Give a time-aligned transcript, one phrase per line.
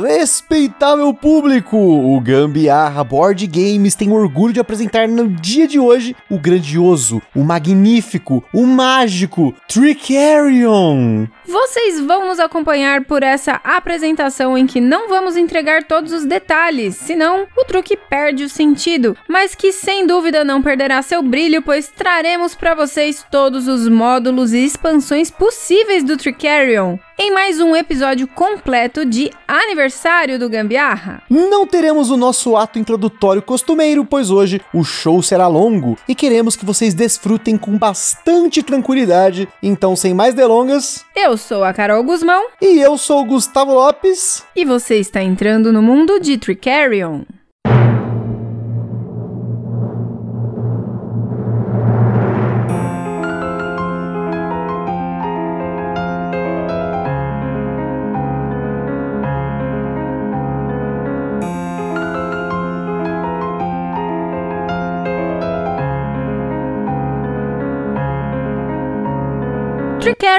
[0.00, 6.38] Respeitável público, o Gambiarra Board Games tem orgulho de apresentar no dia de hoje o
[6.38, 11.26] grandioso, o magnífico, o mágico Trickerion.
[11.44, 16.94] Vocês vão nos acompanhar por essa apresentação em que não vamos entregar todos os detalhes,
[16.94, 21.88] senão o truque perde o sentido, mas que sem dúvida não perderá seu brilho, pois
[21.88, 28.28] traremos para vocês todos os módulos e expansões possíveis do Trickerion em mais um episódio
[28.28, 31.20] completo de aniversário do Gambiarra.
[31.28, 36.54] Não teremos o nosso ato introdutório costumeiro, pois hoje o show será longo e queremos
[36.54, 39.48] que vocês desfrutem com bastante tranquilidade.
[39.60, 44.44] Então, sem mais delongas, eu sou a Carol Guzmão e eu sou o Gustavo Lopes
[44.54, 47.22] e você está entrando no mundo de Tricarion.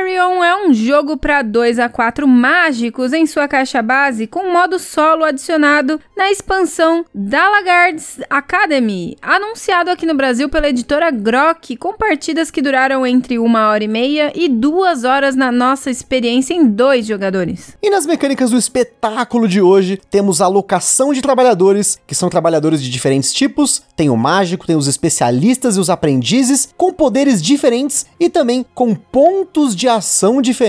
[0.10, 4.80] Tricarion é um jogo para 2 a 4 mágicos em sua caixa base, com modo
[4.80, 12.52] solo adicionado na expansão Dalagards Academy, anunciado aqui no Brasil pela editora Grok, com partidas
[12.52, 17.06] que duraram entre uma hora e meia e duas horas na nossa experiência em dois
[17.06, 17.78] jogadores.
[17.82, 22.82] E nas mecânicas do espetáculo de hoje, temos a alocação de trabalhadores, que são trabalhadores
[22.82, 28.06] de diferentes tipos, tem o mágico, tem os especialistas e os aprendizes, com poderes diferentes
[28.20, 30.69] e também com pontos de ação diferentes.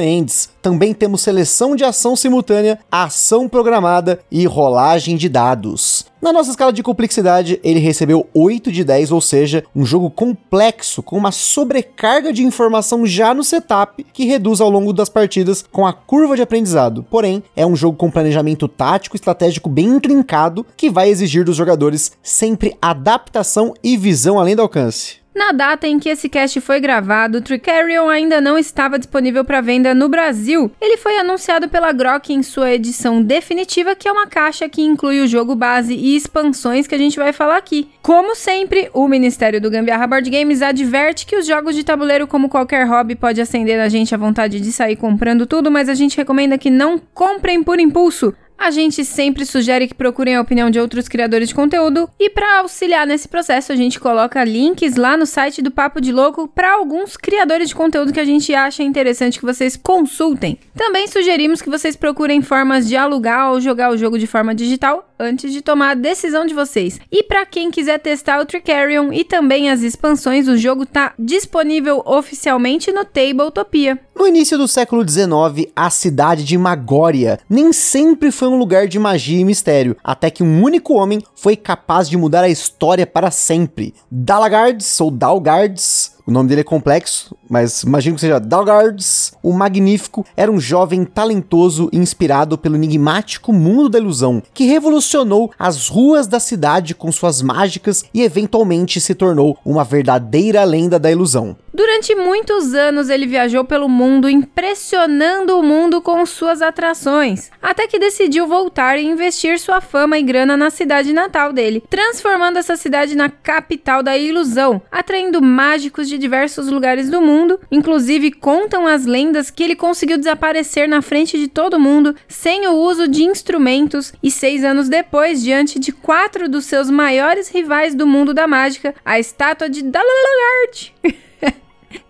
[0.62, 6.04] Também temos seleção de ação simultânea, ação programada e rolagem de dados.
[6.20, 11.02] Na nossa escala de complexidade, ele recebeu 8 de 10, ou seja, um jogo complexo
[11.02, 15.86] com uma sobrecarga de informação já no setup que reduz ao longo das partidas com
[15.86, 17.02] a curva de aprendizado.
[17.08, 21.56] Porém, é um jogo com planejamento tático e estratégico bem intrincado que vai exigir dos
[21.56, 25.19] jogadores sempre adaptação e visão além do alcance.
[25.34, 29.94] Na data em que esse cast foi gravado, Tricarion ainda não estava disponível para venda
[29.94, 30.72] no Brasil.
[30.80, 35.20] Ele foi anunciado pela Grok em sua edição definitiva, que é uma caixa que inclui
[35.20, 37.88] o jogo base e expansões que a gente vai falar aqui.
[38.02, 42.48] Como sempre, o Ministério do Gambiarra Board Games adverte que os jogos de tabuleiro, como
[42.48, 46.16] qualquer hobby, pode acender a gente a vontade de sair comprando tudo, mas a gente
[46.16, 48.34] recomenda que não comprem por impulso.
[48.60, 52.58] A gente sempre sugere que procurem a opinião de outros criadores de conteúdo e para
[52.58, 56.74] auxiliar nesse processo a gente coloca links lá no site do Papo de Louco para
[56.74, 60.58] alguns criadores de conteúdo que a gente acha interessante que vocês consultem.
[60.76, 65.09] Também sugerimos que vocês procurem formas de alugar ou jogar o jogo de forma digital
[65.20, 66.98] antes de tomar a decisão de vocês.
[67.12, 72.02] E para quem quiser testar o Tricarion e também as expansões, o jogo está disponível
[72.06, 73.98] oficialmente no Tabletopia.
[74.16, 78.98] No início do século XIX, a cidade de Magória nem sempre foi um lugar de
[78.98, 83.30] magia e mistério, até que um único homem foi capaz de mudar a história para
[83.30, 83.94] sempre.
[84.10, 89.32] Dalagards, ou Dalgards, o nome dele é complexo, mas imagino que seja Dalgards.
[89.42, 95.88] O Magnífico era um jovem talentoso inspirado pelo enigmático mundo da ilusão, que revolucionou as
[95.88, 101.56] ruas da cidade com suas mágicas e eventualmente se tornou uma verdadeira lenda da ilusão.
[101.72, 107.98] Durante muitos anos ele viajou pelo mundo impressionando o mundo com suas atrações, até que
[107.98, 113.14] decidiu voltar e investir sua fama e grana na cidade natal dele, transformando essa cidade
[113.14, 117.60] na capital da ilusão, atraindo mágicos de diversos lugares do mundo.
[117.70, 122.72] Inclusive, contam as lendas que ele conseguiu desaparecer na frente de todo mundo sem o
[122.72, 128.06] uso de instrumentos e seis anos depois, diante de quatro dos seus maiores rivais do
[128.06, 130.94] mundo da mágica, a estátua de Dalalagard.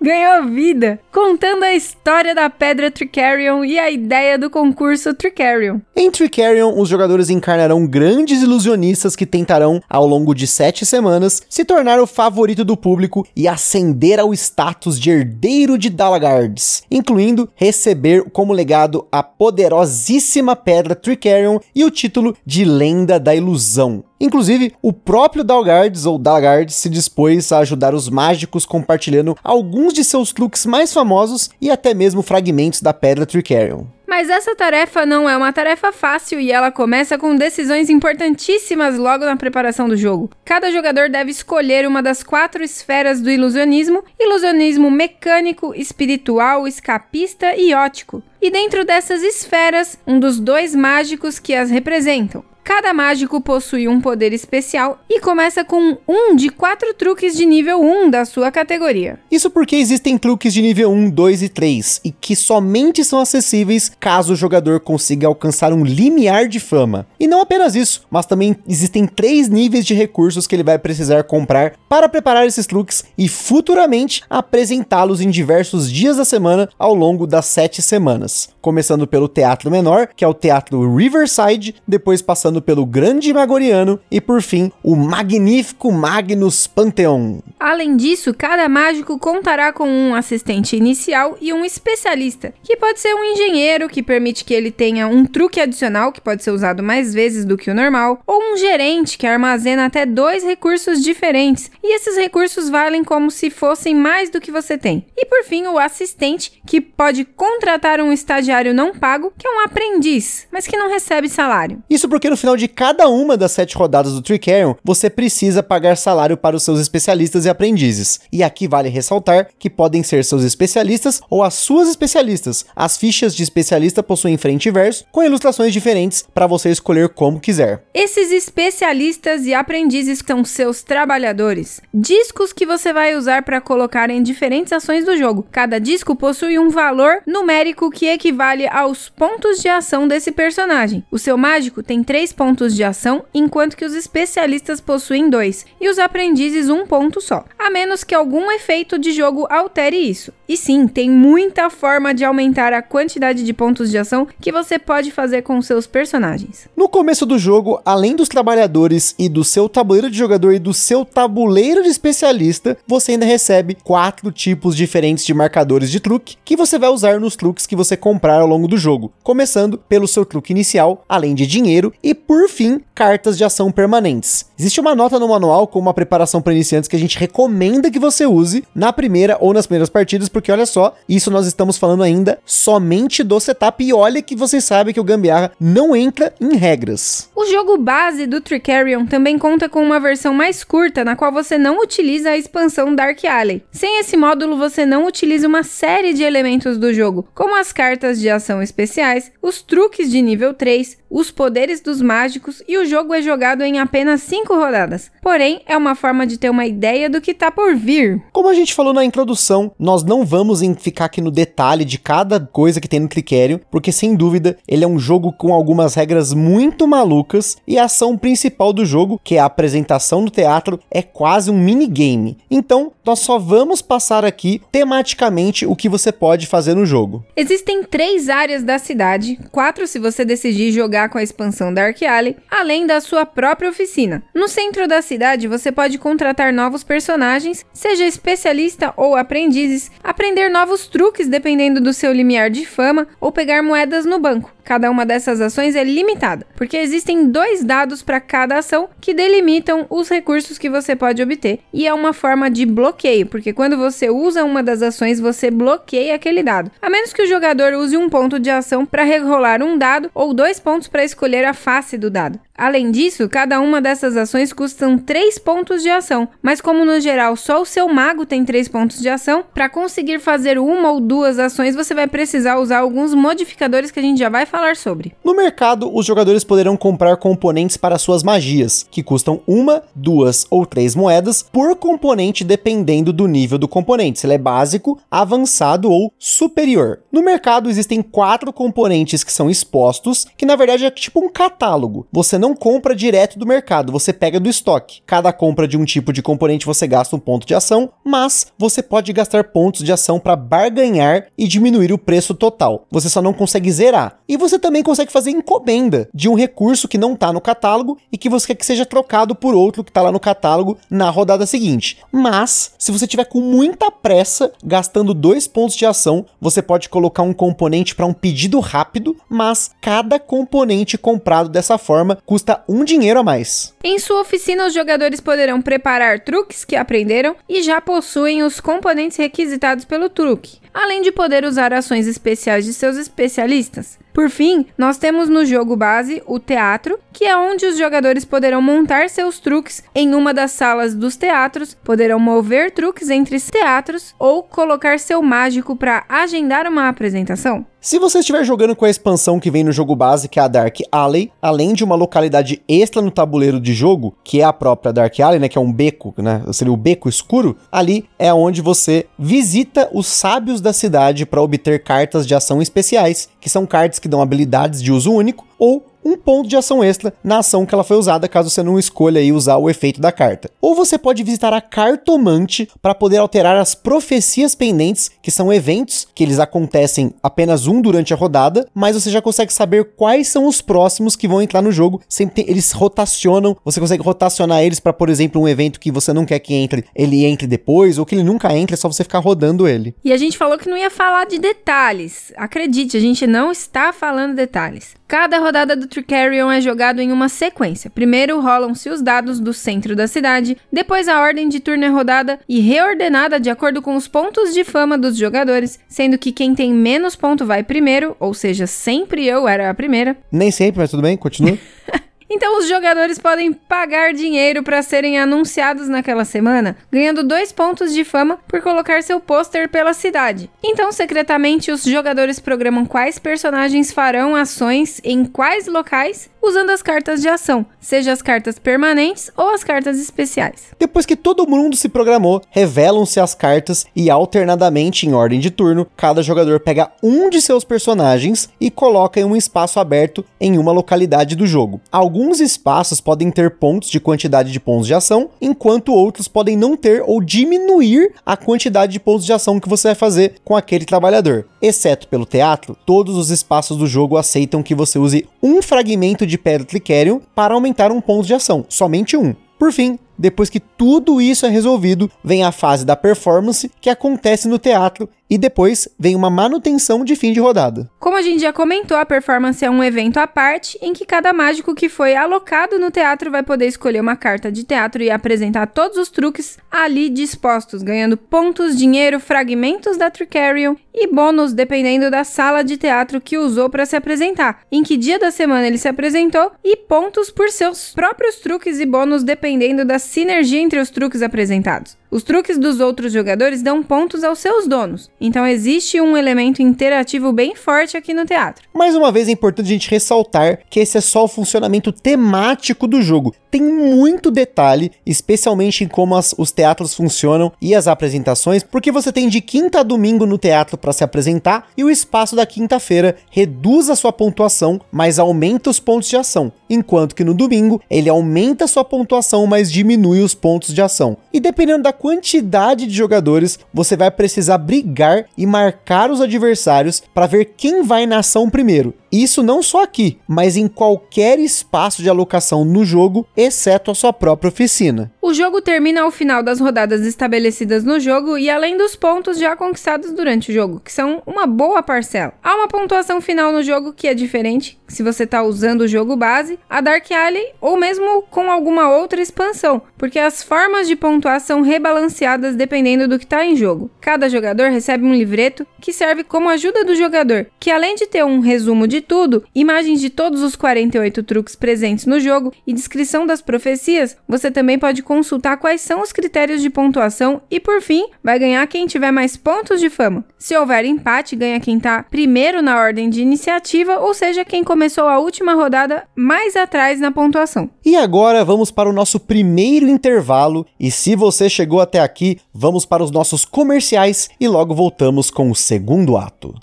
[0.01, 5.81] ganhou vida, contando a história da pedra Tricarion e a ideia do concurso Tricarion.
[5.95, 11.65] Em Tricarion, os jogadores encarnarão grandes ilusionistas que tentarão, ao longo de sete semanas, se
[11.65, 18.25] tornar o favorito do público e ascender ao status de herdeiro de Dalagards, incluindo receber
[18.31, 24.05] como legado a poderosíssima pedra Tricarion e o título de Lenda da Ilusão.
[24.21, 30.05] Inclusive, o próprio Dalgards ou Dalgards se dispôs a ajudar os mágicos compartilhando alguns de
[30.05, 33.87] seus truques mais famosos e até mesmo fragmentos da Pedra Tricarion.
[34.11, 39.25] Mas essa tarefa não é uma tarefa fácil e ela começa com decisões importantíssimas logo
[39.25, 40.29] na preparação do jogo.
[40.45, 47.73] Cada jogador deve escolher uma das quatro esferas do ilusionismo: ilusionismo mecânico, espiritual, escapista e
[47.73, 48.21] ótico.
[48.43, 52.50] E dentro dessas esferas, um dos dois mágicos que as representam.
[52.63, 57.81] Cada mágico possui um poder especial e começa com um de quatro truques de nível
[57.81, 59.19] 1 da sua categoria.
[59.31, 63.91] Isso porque existem truques de nível 1, 2 e 3 e que somente são acessíveis
[63.99, 67.07] caso o jogador consiga alcançar um limiar de fama.
[67.19, 71.25] E não apenas isso, mas também existem três níveis de recursos que ele vai precisar
[71.25, 77.27] comprar para preparar esses truques e futuramente apresentá-los em diversos dias da semana ao longo
[77.27, 78.49] das sete semanas.
[78.61, 84.19] Começando pelo Teatro Menor, que é o Teatro Riverside, depois passando pelo Grande Magoriano e
[84.19, 87.41] por fim o magnífico Magnus Pantheon.
[87.59, 93.15] Além disso, cada mágico contará com um assistente inicial e um especialista, que pode ser
[93.15, 97.13] um engenheiro que permite que ele tenha um truque adicional que pode ser usado mais
[97.13, 101.95] vezes do que o normal, ou um gerente que armazena até dois recursos diferentes, e
[101.95, 105.05] esses recursos valem como se fossem mais do que você tem.
[105.17, 109.61] E por fim, o assistente, que pode contratar um estagiário não pago, que é um
[109.61, 111.83] aprendiz, mas que não recebe salário.
[111.91, 115.97] Isso porque no final de cada uma das sete rodadas do Tricarion, você precisa pagar
[115.97, 118.21] salário para os seus especialistas e aprendizes.
[118.33, 122.65] E aqui vale ressaltar que podem ser seus especialistas ou as suas especialistas.
[122.75, 127.41] As fichas de especialista possuem frente e verso, com ilustrações diferentes para você escolher como
[127.41, 127.85] quiser.
[127.95, 131.81] Esses especialistas e aprendizes são seus trabalhadores.
[131.93, 135.47] Discos que você vai usar para colocar em diferentes ações do jogo.
[135.51, 141.05] Cada disco possui um valor numérico que equivale aos pontos de ação desse personagem.
[141.11, 145.89] O seu mágico tem 3 pontos de ação, enquanto que os especialistas possuem 2, e
[145.89, 150.33] os aprendizes um ponto só, a menos que algum efeito de jogo altere isso.
[150.49, 154.79] E sim, tem muita forma de aumentar a quantidade de pontos de ação que você
[154.79, 156.69] pode fazer com seus personagens.
[156.77, 160.75] No começo do jogo, além dos trabalhadores e do seu tabuleiro de jogador e do
[160.75, 166.57] seu tabuleiro de especialista, você ainda recebe quatro tipos diferentes de marcadores de truque que
[166.57, 170.25] você vai usar nos truques que você comprar ao longo do jogo, começando pelo seu
[170.25, 174.47] truque inicial, além de dinheiro e por fim, cartas de ação permanentes.
[174.57, 177.99] Existe uma nota no manual com uma preparação para iniciantes que a gente recomenda que
[177.99, 182.05] você use na primeira ou nas primeiras partidas, porque olha só, isso nós estamos falando
[182.05, 186.55] ainda somente do setup e olha que vocês sabem que o Gambiarra não entra em
[186.55, 187.29] regras.
[187.35, 191.59] O jogo base do Tricarion também conta com uma versão mais curta, na qual você
[191.59, 193.65] não utiliza a expansão Dark Alley.
[193.73, 198.21] Sem esse módulo, você não utiliza uma série de elementos do jogo, como as cartas
[198.21, 203.15] de ação especiais, os truques de nível 3, os poderes dos mágicos e o jogo
[203.15, 205.11] é jogado em apenas 5 rodadas.
[205.23, 208.23] Porém, é uma forma de ter uma ideia do que tá por vir.
[208.31, 212.39] Como a gente falou na introdução, nós não vamos ficar aqui no detalhe de cada
[212.39, 216.35] coisa que tem no Tricarion, porque sem dúvida ele é um jogo com algumas regras
[216.35, 221.01] muito malucas e a ação principal do jogo, que é a apresentação no teatro, é
[221.01, 222.37] quase um minigame.
[222.51, 227.25] Então, nós só vamos passar aqui tematicamente o que você pode fazer no jogo.
[227.35, 232.37] Existem três áreas da cidade, quatro se você decidir jogar com a expansão Dark Alley,
[232.51, 234.23] além da sua própria oficina.
[234.35, 240.87] No centro da cidade, você pode contratar novos personagens, seja especialista ou aprendizes, aprender novos
[240.87, 244.53] truques dependendo do seu limiar de fama ou pegar moedas no banco.
[244.71, 249.85] Cada uma dessas ações é limitada, porque existem dois dados para cada ação que delimitam
[249.91, 254.11] os recursos que você pode obter, e é uma forma de bloqueio, porque quando você
[254.11, 258.09] usa uma das ações, você bloqueia aquele dado, a menos que o jogador use um
[258.09, 262.11] ponto de ação para rerolar um dado ou dois pontos para escolher a face do
[262.11, 262.41] dado.
[262.57, 267.37] Além disso, cada uma dessas ações custam 3 pontos de ação, mas como no geral
[267.37, 271.39] só o seu mago tem 3 pontos de ação, para conseguir fazer uma ou duas
[271.39, 275.13] ações você vai precisar usar alguns modificadores que a gente já vai falar sobre.
[275.25, 280.67] No mercado, os jogadores poderão comprar componentes para suas magias, que custam uma, duas ou
[280.67, 286.13] três moedas por componente dependendo do nível do componente, se ele é básico, avançado ou
[286.19, 287.01] superior.
[287.11, 291.90] No mercado existem quatro componentes que são expostos, que na verdade é tipo um catálogo.
[292.13, 295.03] Você não compra direto do mercado, você pega do estoque.
[295.07, 298.83] Cada compra de um tipo de componente você gasta um ponto de ação, mas você
[298.83, 302.87] pode gastar pontos de ação para barganhar e diminuir o preço total.
[302.91, 304.21] Você só não consegue zerar.
[304.29, 308.19] E você também consegue fazer encomenda de um recurso que não está no catálogo e
[308.19, 311.47] que você quer que seja trocado por outro que está lá no catálogo na rodada
[311.47, 311.99] seguinte.
[312.13, 317.23] Mas, se você tiver com muita pressa, gastando dois pontos de ação, você pode colocar
[317.23, 322.85] um componente para um pedido rápido, mas cada componente comprado dessa forma custa custa um
[322.85, 323.75] dinheiro a mais.
[323.85, 329.19] Em sua oficina, os jogadores poderão preparar truques que aprenderam e já possuem os componentes
[329.19, 330.60] requisitados pelo truque.
[330.73, 333.99] Além de poder usar ações especiais de seus especialistas.
[334.13, 338.61] Por fim, nós temos no jogo base o teatro, que é onde os jogadores poderão
[338.61, 344.43] montar seus truques em uma das salas dos teatros, poderão mover truques entre teatros ou
[344.43, 347.65] colocar seu mágico para agendar uma apresentação.
[347.83, 350.49] Se você estiver jogando com a expansão que vem no jogo base, que é a
[350.49, 354.93] Dark Alley, além de uma localidade extra no tabuleiro de jogo, que é a própria
[354.93, 358.61] Dark Alley, né, que é um beco, né, seria o beco escuro, ali é onde
[358.61, 363.99] você visita os sábios da cidade para obter cartas de ação especiais, que são cartas
[363.99, 367.75] que dão habilidades de uso único ou um ponto de ação extra na ação que
[367.75, 370.51] ela foi usada, caso você não escolha aí usar o efeito da carta.
[370.61, 376.07] Ou você pode visitar a Cartomante para poder alterar as profecias pendentes, que são eventos
[376.15, 380.47] que eles acontecem apenas um durante a rodada, mas você já consegue saber quais são
[380.47, 382.01] os próximos que vão entrar no jogo.
[382.09, 386.25] Sempre eles rotacionam, você consegue rotacionar eles para, por exemplo, um evento que você não
[386.25, 389.19] quer que entre, ele entre depois, ou que ele nunca entre, é só você ficar
[389.19, 389.95] rodando ele.
[390.05, 392.33] E a gente falou que não ia falar de detalhes.
[392.37, 394.95] Acredite, a gente não está falando detalhes.
[395.07, 397.91] Cada rodada do Tricarion é jogado em uma sequência.
[397.91, 402.39] Primeiro rolam-se os dados do centro da cidade, depois a ordem de turno é rodada
[402.49, 406.73] e reordenada de acordo com os pontos de fama dos jogadores, sendo que quem tem
[406.73, 410.17] menos ponto vai primeiro, ou seja, sempre eu era a primeira.
[410.31, 411.59] Nem sempre, mas tudo bem, continua.
[412.31, 418.05] Então os jogadores podem pagar dinheiro para serem anunciados naquela semana, ganhando dois pontos de
[418.05, 420.49] fama por colocar seu pôster pela cidade.
[420.63, 427.21] Então, secretamente, os jogadores programam quais personagens farão ações em quais locais usando as cartas
[427.21, 430.71] de ação, seja as cartas permanentes ou as cartas especiais.
[430.79, 435.87] Depois que todo mundo se programou, revelam-se as cartas e alternadamente em ordem de turno,
[435.97, 440.73] cada jogador pega um de seus personagens e coloca em um espaço aberto em uma
[440.73, 441.81] localidade do jogo.
[441.91, 446.77] Alguns espaços podem ter pontos de quantidade de pontos de ação, enquanto outros podem não
[446.77, 450.85] ter ou diminuir a quantidade de pontos de ação que você vai fazer com aquele
[450.85, 451.47] trabalhador.
[451.63, 456.39] Exceto pelo teatro, todos os espaços do jogo aceitam que você use um fragmento de
[456.39, 459.35] pedra Tricerion para aumentar um ponto de ação, somente um.
[459.59, 464.47] Por fim, depois que tudo isso é resolvido, vem a fase da performance que acontece
[464.47, 467.89] no teatro e depois vem uma manutenção de fim de rodada.
[468.01, 471.33] Como a gente já comentou, a performance é um evento à parte em que cada
[471.33, 475.69] mágico que foi alocado no teatro vai poder escolher uma carta de teatro e apresentar
[475.69, 482.25] todos os truques ali dispostos, ganhando pontos, dinheiro, fragmentos da Tricarion e bônus dependendo da
[482.25, 485.87] sala de teatro que usou para se apresentar, em que dia da semana ele se
[485.87, 491.23] apresentou e pontos por seus próprios truques e bônus dependendo da sinergia entre os truques
[491.23, 491.97] apresentados.
[492.11, 497.33] Os truques dos outros jogadores dão pontos aos seus donos, então existe um elemento interativo
[497.33, 498.65] bem forte aqui no teatro.
[498.75, 502.89] Mais uma vez é importante a gente ressaltar que esse é só o funcionamento temático
[502.89, 503.33] do jogo.
[503.49, 509.13] Tem muito detalhe, especialmente em como as, os teatros funcionam e as apresentações, porque você
[509.13, 513.17] tem de quinta a domingo no teatro para se apresentar e o espaço da quinta-feira
[513.31, 518.09] reduz a sua pontuação, mas aumenta os pontos de ação, enquanto que no domingo ele
[518.09, 521.17] aumenta a sua pontuação, mas diminui os pontos de ação.
[521.33, 527.27] E dependendo da quantidade de jogadores, você vai precisar brigar e marcar os adversários para
[527.27, 528.95] ver quem vai na ação primeiro.
[529.13, 534.13] Isso não só aqui, mas em qualquer espaço de alocação no jogo, exceto a sua
[534.13, 535.13] própria oficina.
[535.21, 539.55] O jogo termina ao final das rodadas estabelecidas no jogo e além dos pontos já
[539.55, 542.33] conquistados durante o jogo, que são uma boa parcela.
[542.43, 546.17] Há uma pontuação final no jogo que é diferente, se você está usando o jogo
[546.17, 551.51] base, a Dark Alley ou mesmo com alguma outra expansão, porque as formas de pontuação
[551.51, 553.91] são rebalanceadas dependendo do que está em jogo.
[554.01, 558.25] Cada jogador recebe um livreto que serve como ajuda do jogador, que além de ter
[558.25, 563.27] um resumo de tudo, imagens de todos os 48 truques presentes no jogo e descrição
[563.27, 568.07] das profecias, você também pode consultar quais são os critérios de pontuação e, por fim,
[568.23, 570.25] vai ganhar quem tiver mais pontos de fama.
[570.39, 575.05] Se houver empate, ganha quem está primeiro na ordem de iniciativa, ou seja, quem começou
[575.05, 577.71] a última rodada mais atrás na pontuação.
[577.85, 580.67] E agora vamos para o nosso primeiro intervalo.
[580.79, 585.51] E se você chegou até aqui, vamos para os nossos comerciais e logo voltamos com
[585.51, 586.55] o segundo ato.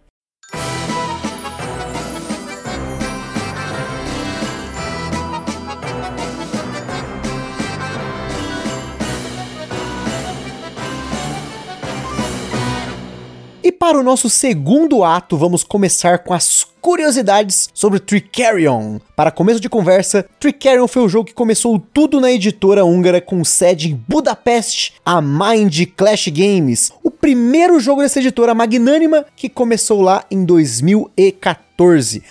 [13.88, 18.98] Para o nosso segundo ato, vamos começar com as curiosidades sobre Tricarion.
[19.16, 23.42] Para começo de conversa, Tricarion foi o jogo que começou tudo na editora húngara com
[23.42, 30.02] sede em Budapeste, a Mind Clash Games, o primeiro jogo dessa editora magnânima que começou
[30.02, 31.67] lá em 2014.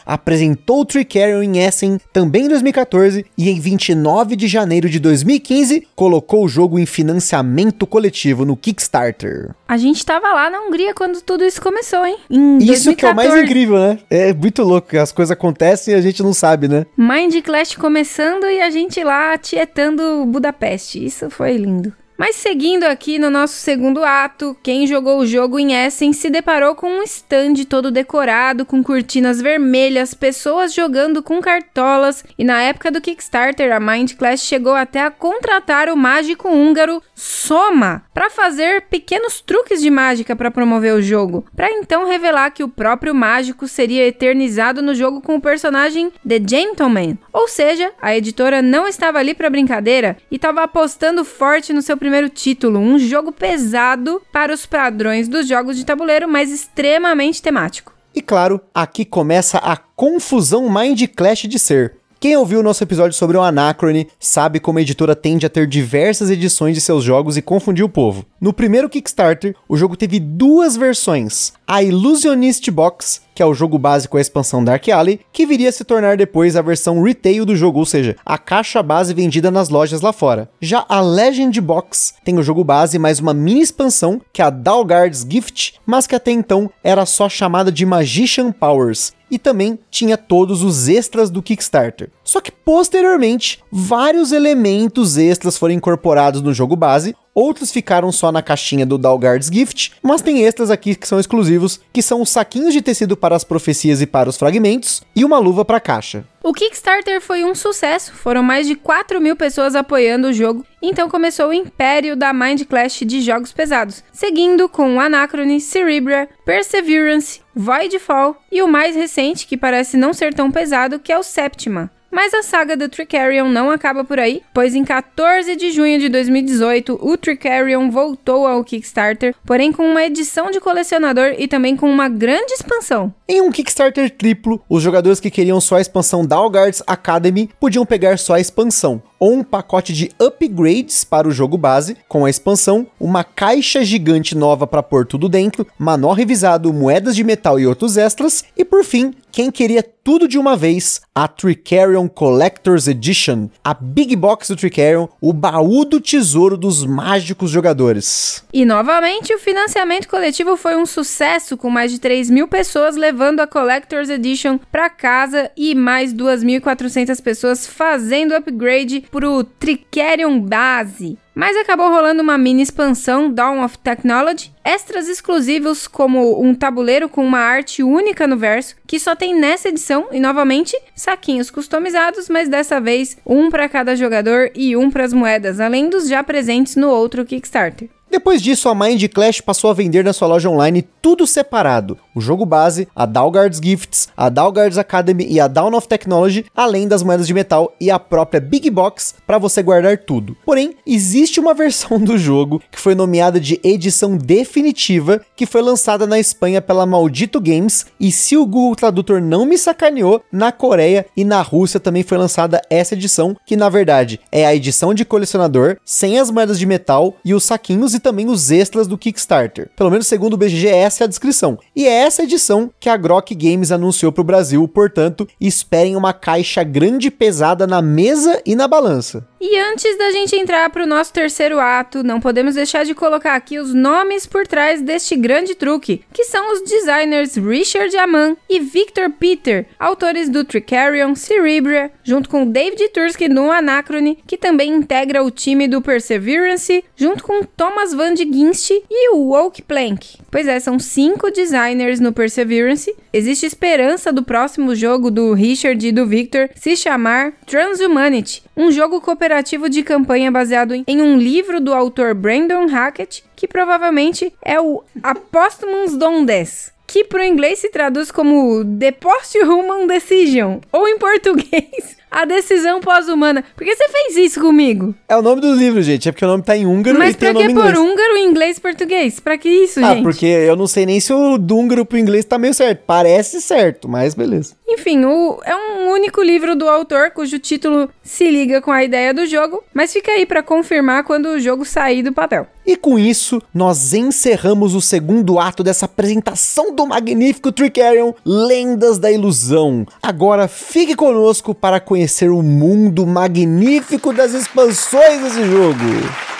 [0.06, 5.88] Apresentou o Tricarion em Essen também em 2014 e em 29 de janeiro de 2015
[5.96, 9.56] colocou o jogo em financiamento coletivo no Kickstarter.
[9.68, 12.18] A gente tava lá na Hungria quando tudo isso começou, hein?
[12.30, 12.96] Em isso 2014.
[12.96, 14.00] que é o mais incrível, né?
[14.10, 16.86] É muito louco, as coisas acontecem e a gente não sabe, né?
[16.98, 21.04] Mind Clash começando e a gente lá tietando Budapeste.
[21.04, 21.94] Isso foi lindo.
[22.18, 26.74] Mas seguindo aqui no nosso segundo ato, quem jogou o jogo em Essen se deparou
[26.74, 32.90] com um stand todo decorado, com cortinas vermelhas, pessoas jogando com cartolas, e na época
[32.90, 38.84] do Kickstarter, a Mind Class chegou até a contratar o mágico húngaro Soma para fazer
[38.84, 43.68] pequenos truques de mágica para promover o jogo, para então revelar que o próprio mágico
[43.68, 47.18] seria eternizado no jogo com o personagem The Gentleman.
[47.32, 51.96] Ou seja, a editora não estava ali para brincadeira e estava apostando forte no seu
[52.08, 57.94] primeiro título, um jogo pesado para os padrões dos jogos de tabuleiro, mas extremamente temático.
[58.16, 61.98] E claro, aqui começa a confusão Mind Clash de ser.
[62.18, 65.68] Quem ouviu o nosso episódio sobre o Anacrone sabe como a editora tende a ter
[65.68, 68.26] diversas edições de seus jogos e confundir o povo.
[68.40, 73.78] No primeiro Kickstarter, o jogo teve duas versões: a Illusionist Box, que é o jogo
[73.78, 77.58] básico a expansão Dark Alley, que viria a se tornar depois a versão retail do
[77.58, 80.50] jogo, ou seja, a caixa base vendida nas lojas lá fora.
[80.62, 84.50] Já a Legend Box tem o jogo base mais uma mini expansão, que é a
[84.50, 90.18] Dalgard's Gift, mas que até então era só chamada de Magician Powers, e também tinha
[90.18, 92.10] todos os extras do Kickstarter.
[92.24, 98.42] Só que posteriormente, vários elementos extras foram incorporados no jogo base, outros ficaram só na
[98.42, 102.74] caixinha do Dalgard's Gift, mas tem extras aqui que são exclusivos, que são os saquinhos
[102.74, 106.26] de tecido para as profecias e para os fragmentos, e uma luva para a caixa.
[106.44, 111.10] O Kickstarter foi um sucesso, foram mais de 4 mil pessoas apoiando o jogo, então
[111.10, 118.36] começou o império da Mind Clash de jogos pesados, seguindo com Anachrony, Cerebra, Perseverance, Voidfall
[118.52, 121.92] e o mais recente, que parece não ser tão pesado, que é o Septima.
[122.12, 126.10] Mas a saga do Tricarion não acaba por aí, pois em 14 de junho de
[126.10, 131.90] 2018, o Tricarion voltou ao Kickstarter, porém com uma edição de colecionador e também com
[131.90, 133.14] uma grande expansão.
[133.28, 138.18] Em um Kickstarter triplo, os jogadores que queriam só a expansão Dalgard's Academy podiam pegar
[138.18, 142.88] só a expansão, ou um pacote de upgrades para o jogo base, com a expansão,
[143.00, 147.98] uma caixa gigante nova para pôr tudo dentro, manual revisado, moedas de metal e outros
[147.98, 153.74] extras, e por fim, quem queria tudo de uma vez, a Tricarion Collector's Edition, a
[153.74, 158.44] Big Box do Tricarion, o baú do tesouro dos mágicos jogadores.
[158.54, 163.42] E novamente, o financiamento coletivo foi um sucesso, com mais de 3 mil pessoas levando
[163.42, 171.18] a Collector's Edition para casa e mais 2.400 pessoas fazendo upgrade pro Tricarion Base.
[171.34, 177.24] Mas acabou rolando uma mini expansão Dawn of Technology, extras exclusivos como um tabuleiro com
[177.24, 182.50] uma arte única no verso, que só tem nessa edição, e novamente, saquinhos customizados, mas
[182.50, 186.76] dessa vez um para cada jogador e um para as moedas, além dos já presentes
[186.76, 187.90] no outro Kickstarter.
[188.10, 191.98] Depois disso, a Mind Clash passou a vender na sua loja online tudo separado.
[192.16, 196.88] O jogo base, a Dalgard's Gifts, a Dalgard's Academy e a Dawn of Technology, além
[196.88, 200.38] das moedas de metal e a própria Big Box para você guardar tudo.
[200.46, 206.08] Porém, existe uma versão do jogo que foi nomeada de edição definitiva, que foi lançada
[206.08, 211.06] na Espanha pela Maldito Games, e se o Google Tradutor não me sacaneou, na Coreia
[211.16, 215.04] e na Rússia também foi lançada essa edição, que na verdade é a edição de
[215.04, 219.70] colecionador, sem as moedas de metal e os saquinhos e também os extras do Kickstarter.
[219.76, 221.60] Pelo menos segundo o BGG, essa é a descrição.
[221.76, 226.14] E é essa edição que a Grok Games anunciou para o Brasil, portanto, esperem uma
[226.14, 229.28] caixa grande e pesada na mesa e na balança.
[229.40, 233.36] E antes da gente entrar para o nosso terceiro ato, não podemos deixar de colocar
[233.36, 238.60] aqui os nomes por trás deste grande truque, que são os designers Richard Amann e
[238.60, 245.24] Victor Peter, autores do Tricarion, Cerebria, junto com David Tursky no Anachrony, que também integra
[245.24, 250.18] o time do Perseverance, junto com Thomas Van de Ginst e o Woke Plank.
[250.32, 252.96] Pois é, são cinco designers no Perseverance.
[253.18, 259.02] Existe esperança do próximo jogo do Richard e do Victor se chamar Transhumanity, um jogo
[259.02, 264.84] cooperativo de campanha baseado em um livro do autor Brandon Hackett, que provavelmente é o
[265.02, 271.97] Apóstumos Dondes que para o inglês se traduz como The Post-Human Decision, ou em português,
[272.10, 273.44] a decisão pós-humana.
[273.56, 274.96] Por que você fez isso comigo?
[275.08, 276.08] É o nome do livro, gente.
[276.08, 277.72] É porque o nome tá em húngaro Mas e tem o nome em inglês.
[277.72, 279.20] por húngaro, inglês, português?
[279.20, 280.04] Pra que isso, ah, gente?
[280.04, 282.84] porque eu não sei nem se o do húngaro pro inglês tá meio certo.
[282.86, 284.56] Parece certo, mas beleza.
[284.68, 289.14] Enfim, o, é um único livro do autor cujo título se liga com a ideia
[289.14, 292.48] do jogo, mas fica aí pra confirmar quando o jogo sair do papel.
[292.68, 299.10] E com isso, nós encerramos o segundo ato dessa apresentação do magnífico Tricarion Lendas da
[299.10, 299.86] Ilusão.
[300.04, 306.37] Agora fique conosco para conhecer o mundo magnífico das expansões desse jogo.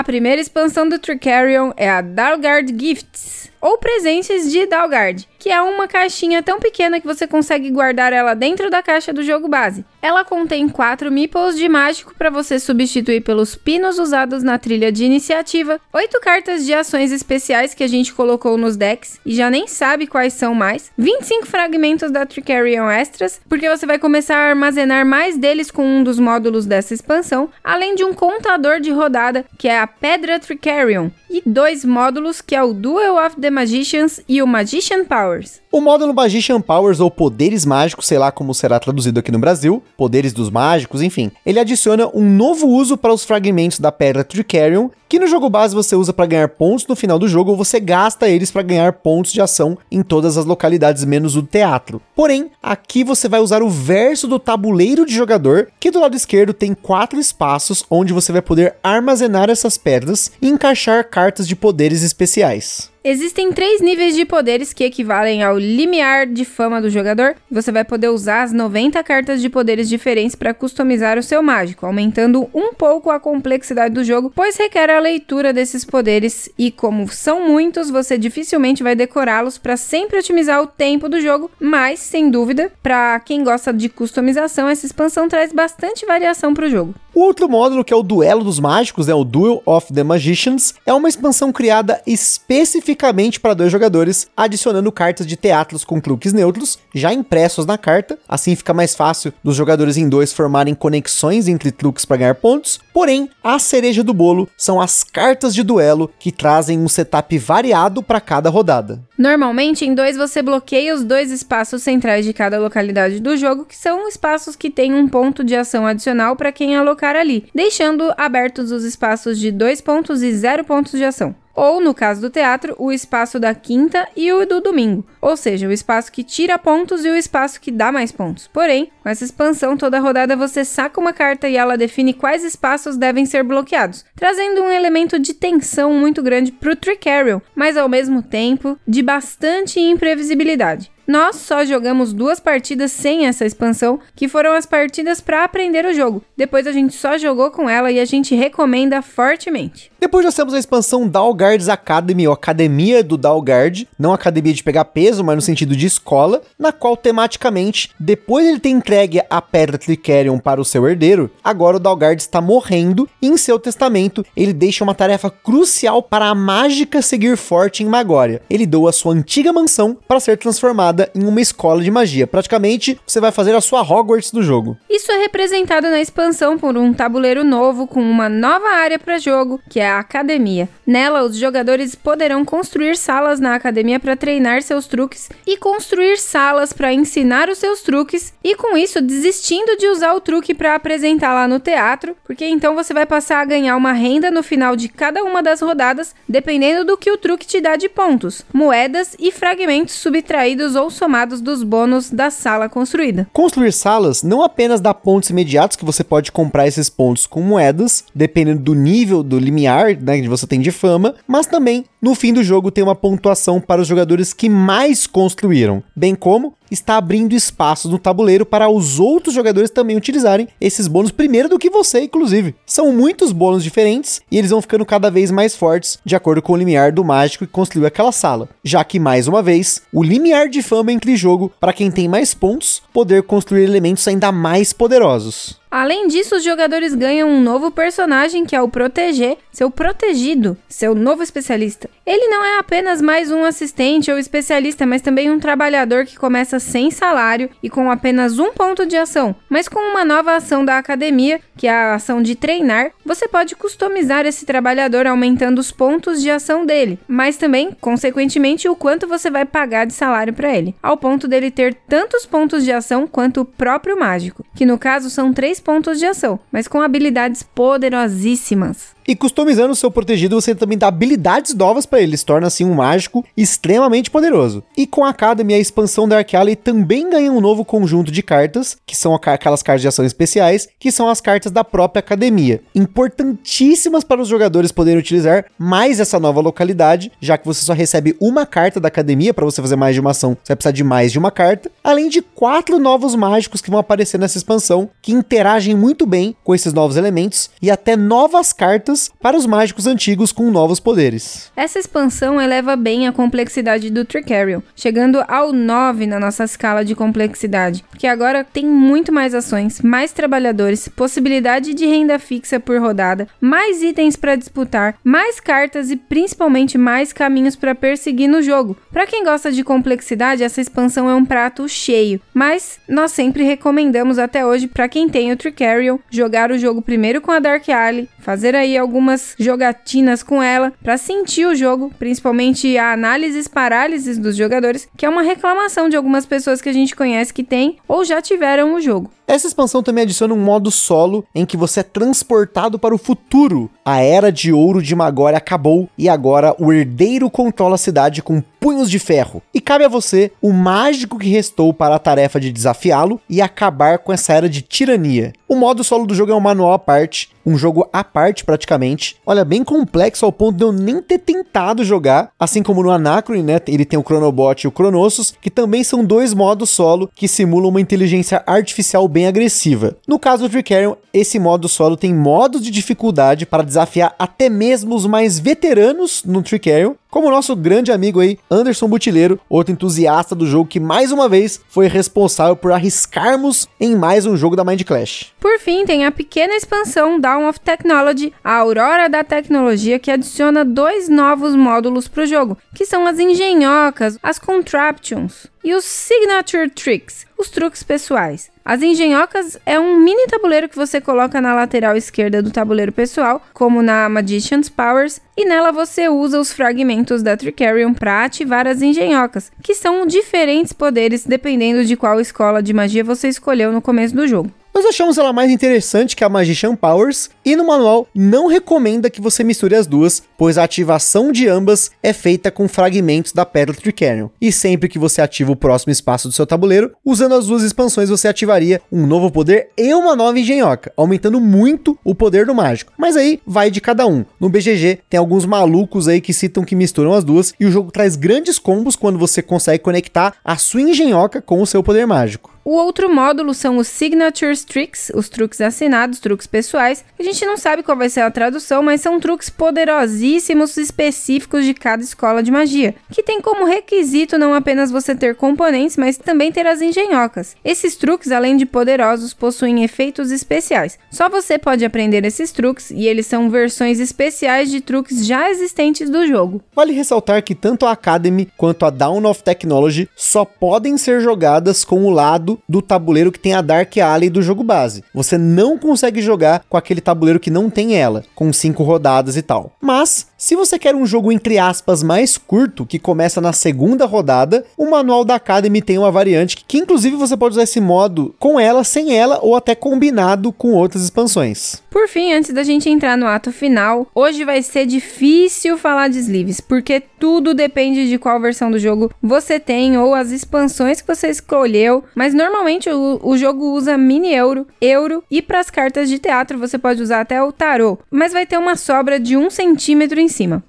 [0.00, 5.60] A primeira expansão do Tricarion é a Dalgard Gifts, ou presentes de Dalgard, que é
[5.62, 9.86] uma caixinha tão pequena que você consegue guardar ela dentro da caixa do jogo base.
[10.02, 15.04] Ela contém quatro meeples de mágico para você substituir pelos pinos usados na trilha de
[15.04, 19.66] iniciativa, oito cartas de ações especiais que a gente colocou nos decks e já nem
[19.66, 25.06] sabe quais são mais, 25 fragmentos da Tricarion Extras, porque você vai começar a armazenar
[25.06, 29.68] mais deles com um dos módulos dessa expansão, além de um contador de rodada, que
[29.68, 34.42] é a Pedra Tricarion, e dois módulos, que é o Duel of the Magicians e
[34.42, 35.60] o Magician Powers.
[35.72, 39.80] O módulo Magician Powers ou Poderes Mágicos, sei lá como será traduzido aqui no Brasil,
[39.96, 44.88] Poderes dos Mágicos, enfim, ele adiciona um novo uso para os fragmentos da Pedra Tricarion,
[45.08, 47.78] que no jogo base você usa para ganhar pontos no final do jogo ou você
[47.78, 52.02] gasta eles para ganhar pontos de ação em todas as localidades menos o teatro.
[52.16, 56.52] Porém, aqui você vai usar o verso do tabuleiro de jogador, que do lado esquerdo
[56.52, 62.02] tem quatro espaços onde você vai poder armazenar essas pedras e encaixar cartas de poderes
[62.02, 62.90] especiais.
[63.02, 67.36] Existem três níveis de poderes que equivalem ao limiar de fama do jogador.
[67.50, 71.86] Você vai poder usar as 90 cartas de poderes diferentes para customizar o seu mágico,
[71.86, 77.08] aumentando um pouco a complexidade do jogo, pois requer a leitura desses poderes e, como
[77.08, 81.50] são muitos, você dificilmente vai decorá-los para sempre otimizar o tempo do jogo.
[81.60, 86.70] Mas, sem dúvida, para quem gosta de customização, essa expansão traz bastante variação para o
[86.70, 86.94] jogo.
[87.14, 90.74] O outro módulo, que é o Duelo dos Mágicos, né, o Duel of the Magicians,
[90.86, 96.78] é uma expansão criada especificamente para dois jogadores, adicionando cartas de teatros com truques neutros,
[96.94, 101.72] já impressos na carta, assim fica mais fácil dos jogadores em dois formarem conexões entre
[101.72, 102.78] truques para ganhar pontos.
[102.92, 108.02] Porém, a cereja do bolo são as cartas de duelo, que trazem um setup variado
[108.02, 109.00] para cada rodada.
[109.18, 113.76] Normalmente, em dois você bloqueia os dois espaços centrais de cada localidade do jogo, que
[113.76, 118.72] são espaços que têm um ponto de ação adicional para quem alocar ali, deixando abertos
[118.72, 121.34] os espaços de dois pontos e zero pontos de ação.
[121.54, 125.68] Ou, no caso do teatro, o espaço da quinta e o do domingo, ou seja,
[125.68, 128.46] o espaço que tira pontos e o espaço que dá mais pontos.
[128.46, 132.96] Porém, com essa expansão, toda rodada você saca uma carta e ela define quais espaços
[132.96, 138.22] devem ser bloqueados, trazendo um elemento de tensão muito grande pro Tricarion, mas ao mesmo
[138.22, 140.90] tempo de bastante imprevisibilidade.
[141.10, 145.92] Nós só jogamos duas partidas sem essa expansão, que foram as partidas para aprender o
[145.92, 146.22] jogo.
[146.36, 149.90] Depois a gente só jogou com ela e a gente recomenda fortemente.
[149.98, 154.84] Depois nós temos a expansão Dalgard's Academy, ou Academia do Dalgard, não academia de pegar
[154.84, 159.76] peso, mas no sentido de escola, na qual tematicamente, depois ele ter entregue a Pedra
[159.76, 164.52] Tricerion para o seu herdeiro, agora o Dalgard está morrendo e em seu testamento ele
[164.52, 168.40] deixa uma tarefa crucial para a mágica seguir forte em Magória.
[168.48, 172.26] Ele doa sua antiga mansão para ser transformada em uma escola de magia.
[172.26, 174.76] Praticamente, você vai fazer a sua Hogwarts do jogo.
[174.88, 179.60] Isso é representado na expansão por um tabuleiro novo com uma nova área para jogo,
[179.68, 180.68] que é a academia.
[180.86, 186.72] Nela, os jogadores poderão construir salas na academia para treinar seus truques e construir salas
[186.72, 191.32] para ensinar os seus truques e com isso desistindo de usar o truque para apresentar
[191.32, 194.88] lá no teatro, porque então você vai passar a ganhar uma renda no final de
[194.88, 199.30] cada uma das rodadas, dependendo do que o truque te dá de pontos, moedas e
[199.30, 203.28] fragmentos subtraídos ou somados dos bônus da sala construída.
[203.32, 208.04] Construir salas não apenas dá pontos imediatos que você pode comprar esses pontos com moedas,
[208.14, 212.32] dependendo do nível do limiar né, que você tem de fama, mas também no fim
[212.32, 217.34] do jogo tem uma pontuação para os jogadores que mais construíram, bem como está abrindo
[217.34, 222.02] espaço no tabuleiro para os outros jogadores também utilizarem esses bônus primeiro do que você,
[222.02, 222.54] inclusive.
[222.66, 226.52] São muitos bônus diferentes e eles vão ficando cada vez mais fortes de acordo com
[226.52, 230.48] o limiar do mágico que construiu aquela sala, já que mais uma vez, o limiar
[230.48, 235.60] de fama entre jogo para quem tem mais pontos poder construir elementos ainda mais poderosos.
[235.70, 240.96] Além disso, os jogadores ganham um novo personagem que é o Proteger, seu protegido, seu
[240.96, 241.88] novo especialista.
[242.12, 246.58] Ele não é apenas mais um assistente ou especialista, mas também um trabalhador que começa
[246.58, 249.32] sem salário e com apenas um ponto de ação.
[249.48, 253.54] Mas com uma nova ação da academia, que é a ação de treinar, você pode
[253.54, 259.30] customizar esse trabalhador aumentando os pontos de ação dele, mas também, consequentemente, o quanto você
[259.30, 263.42] vai pagar de salário para ele, ao ponto dele ter tantos pontos de ação quanto
[263.42, 268.98] o próprio mágico, que no caso são três pontos de ação, mas com habilidades poderosíssimas.
[269.10, 272.64] E customizando o seu protegido, você também dá habilidades novas para ele, se torna assim
[272.64, 274.62] um mágico extremamente poderoso.
[274.76, 278.22] E com a Academy, a expansão da Ark Alley também ganha um novo conjunto de
[278.22, 282.62] cartas, que são aquelas cartas de ação especiais, que são as cartas da própria academia.
[282.72, 288.16] Importantíssimas para os jogadores poderem utilizar mais essa nova localidade, já que você só recebe
[288.20, 290.84] uma carta da academia para você fazer mais de uma ação, você vai precisar de
[290.84, 295.10] mais de uma carta, além de quatro novos mágicos que vão aparecer nessa expansão, que
[295.10, 300.32] interagem muito bem com esses novos elementos e até novas cartas para os mágicos antigos
[300.32, 301.50] com novos poderes.
[301.56, 306.94] Essa expansão eleva bem a complexidade do Tricarion, chegando ao 9 na nossa escala de
[306.94, 313.28] complexidade, que agora tem muito mais ações, mais trabalhadores, possibilidade de renda fixa por rodada,
[313.40, 318.76] mais itens para disputar, mais cartas e principalmente mais caminhos para perseguir no jogo.
[318.92, 324.18] Para quem gosta de complexidade, essa expansão é um prato cheio, mas nós sempre recomendamos
[324.18, 328.08] até hoje para quem tem o Tricarion jogar o jogo primeiro com a Dark Alley,
[328.18, 334.36] fazer aí algumas jogatinas com ela para sentir o jogo, principalmente a análises parálises dos
[334.36, 338.04] jogadores, que é uma reclamação de algumas pessoas que a gente conhece que tem ou
[338.04, 339.12] já tiveram o jogo.
[339.30, 343.70] Essa expansão também adiciona um modo solo em que você é transportado para o futuro.
[343.84, 348.42] A era de ouro de Magória acabou e agora o herdeiro controla a cidade com
[348.58, 349.40] punhos de ferro.
[349.54, 354.00] E cabe a você, o mágico que restou para a tarefa de desafiá-lo e acabar
[354.00, 355.32] com essa era de tirania.
[355.48, 359.16] O modo solo do jogo é um manual à parte, um jogo à parte praticamente.
[359.24, 363.42] Olha, bem complexo ao ponto de eu nem ter tentado jogar, assim como no Anacron,
[363.42, 363.58] né?
[363.66, 367.70] Ele tem o Chronobot e o Cronossus, que também são dois modos solo que simulam
[367.70, 369.96] uma inteligência artificial bem agressiva.
[370.06, 374.94] No caso do Tricarion, esse modo solo tem modos de dificuldade para desafiar até mesmo
[374.94, 380.34] os mais veteranos no Tricarion, como o nosso grande amigo aí, Anderson Butileiro, outro entusiasta
[380.34, 384.64] do jogo que mais uma vez foi responsável por arriscarmos em mais um jogo da
[384.64, 385.32] Mind Clash.
[385.40, 390.64] Por fim, tem a pequena expansão Dawn of Technology, a Aurora da Tecnologia, que adiciona
[390.64, 396.68] dois novos módulos para o jogo, que são as engenhocas, as contraptions e os signature
[396.70, 398.50] tricks, os truques pessoais.
[398.64, 403.42] As engenhocas é um mini tabuleiro que você coloca na lateral esquerda do tabuleiro pessoal,
[403.52, 408.82] como na Magician's Powers, e nela você usa os fragmentos da Tricarion para ativar as
[408.82, 414.14] engenhocas, que são diferentes poderes dependendo de qual escola de magia você escolheu no começo
[414.14, 414.50] do jogo.
[414.72, 419.20] Nós achamos ela mais interessante que a Magician Powers e no manual não recomenda que
[419.20, 423.74] você misture as duas, pois a ativação de ambas é feita com fragmentos da Pedra
[423.74, 424.28] Tricarion.
[424.40, 428.08] E sempre que você ativa o próximo espaço do seu tabuleiro, usando as duas expansões
[428.08, 432.92] você ativaria um novo poder e uma nova engenhoca, aumentando muito o poder do mágico.
[432.96, 434.24] Mas aí vai de cada um.
[434.38, 437.90] No BGG tem alguns malucos aí que citam que misturam as duas e o jogo
[437.90, 442.59] traz grandes combos quando você consegue conectar a sua engenhoca com o seu poder mágico.
[442.62, 447.02] O outro módulo são os Signature Tricks, os truques assinados, truques pessoais.
[447.18, 451.72] A gente não sabe qual vai ser a tradução, mas são truques poderosíssimos específicos de
[451.72, 456.52] cada escola de magia, que tem como requisito não apenas você ter componentes, mas também
[456.52, 457.56] ter as engenhocas.
[457.64, 460.98] Esses truques, além de poderosos, possuem efeitos especiais.
[461.10, 466.10] Só você pode aprender esses truques e eles são versões especiais de truques já existentes
[466.10, 466.60] do jogo.
[466.74, 471.84] Vale ressaltar que tanto a Academy quanto a Dawn of Technology só podem ser jogadas
[471.84, 475.04] com o lado do tabuleiro que tem a Dark Alley do jogo base.
[475.14, 479.42] Você não consegue jogar com aquele tabuleiro que não tem ela, com cinco rodadas e
[479.42, 479.72] tal.
[479.80, 484.64] Mas, se você quer um jogo entre aspas mais curto, que começa na segunda rodada,
[484.76, 488.34] o manual da Academy tem uma variante que, que inclusive você pode usar esse modo
[488.38, 491.82] com ela, sem ela ou até combinado com outras expansões.
[491.90, 496.20] Por fim, antes da gente entrar no ato final, hoje vai ser difícil falar de
[496.20, 501.08] sleeves, porque tudo depende de qual versão do jogo você tem ou as expansões que
[501.08, 506.08] você escolheu, mas normalmente o, o jogo usa mini euro, euro e para as cartas
[506.08, 509.50] de teatro você pode usar até o tarô, mas vai ter uma sobra de um
[509.50, 510.62] centímetro em cima.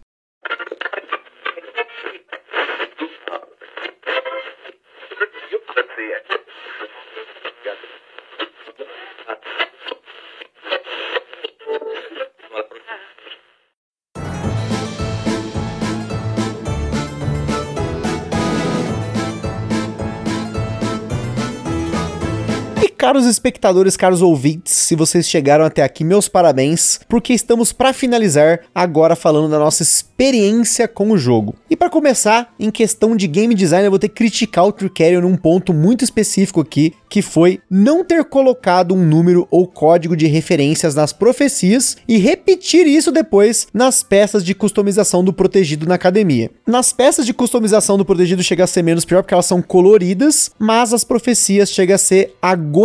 [23.02, 28.60] Caros espectadores, caros ouvintes, se vocês chegaram até aqui, meus parabéns, porque estamos para finalizar
[28.76, 31.56] agora falando da nossa experiência com o jogo.
[31.68, 35.22] E para começar, em questão de game design, eu vou ter que criticar o Tricarion
[35.22, 40.28] num ponto muito específico aqui, que foi não ter colocado um número ou código de
[40.28, 46.52] referências nas profecias e repetir isso depois nas peças de customização do protegido na academia.
[46.68, 50.52] Nas peças de customização do protegido chega a ser menos pior porque elas são coloridas,
[50.60, 52.36] mas as profecias chega a ser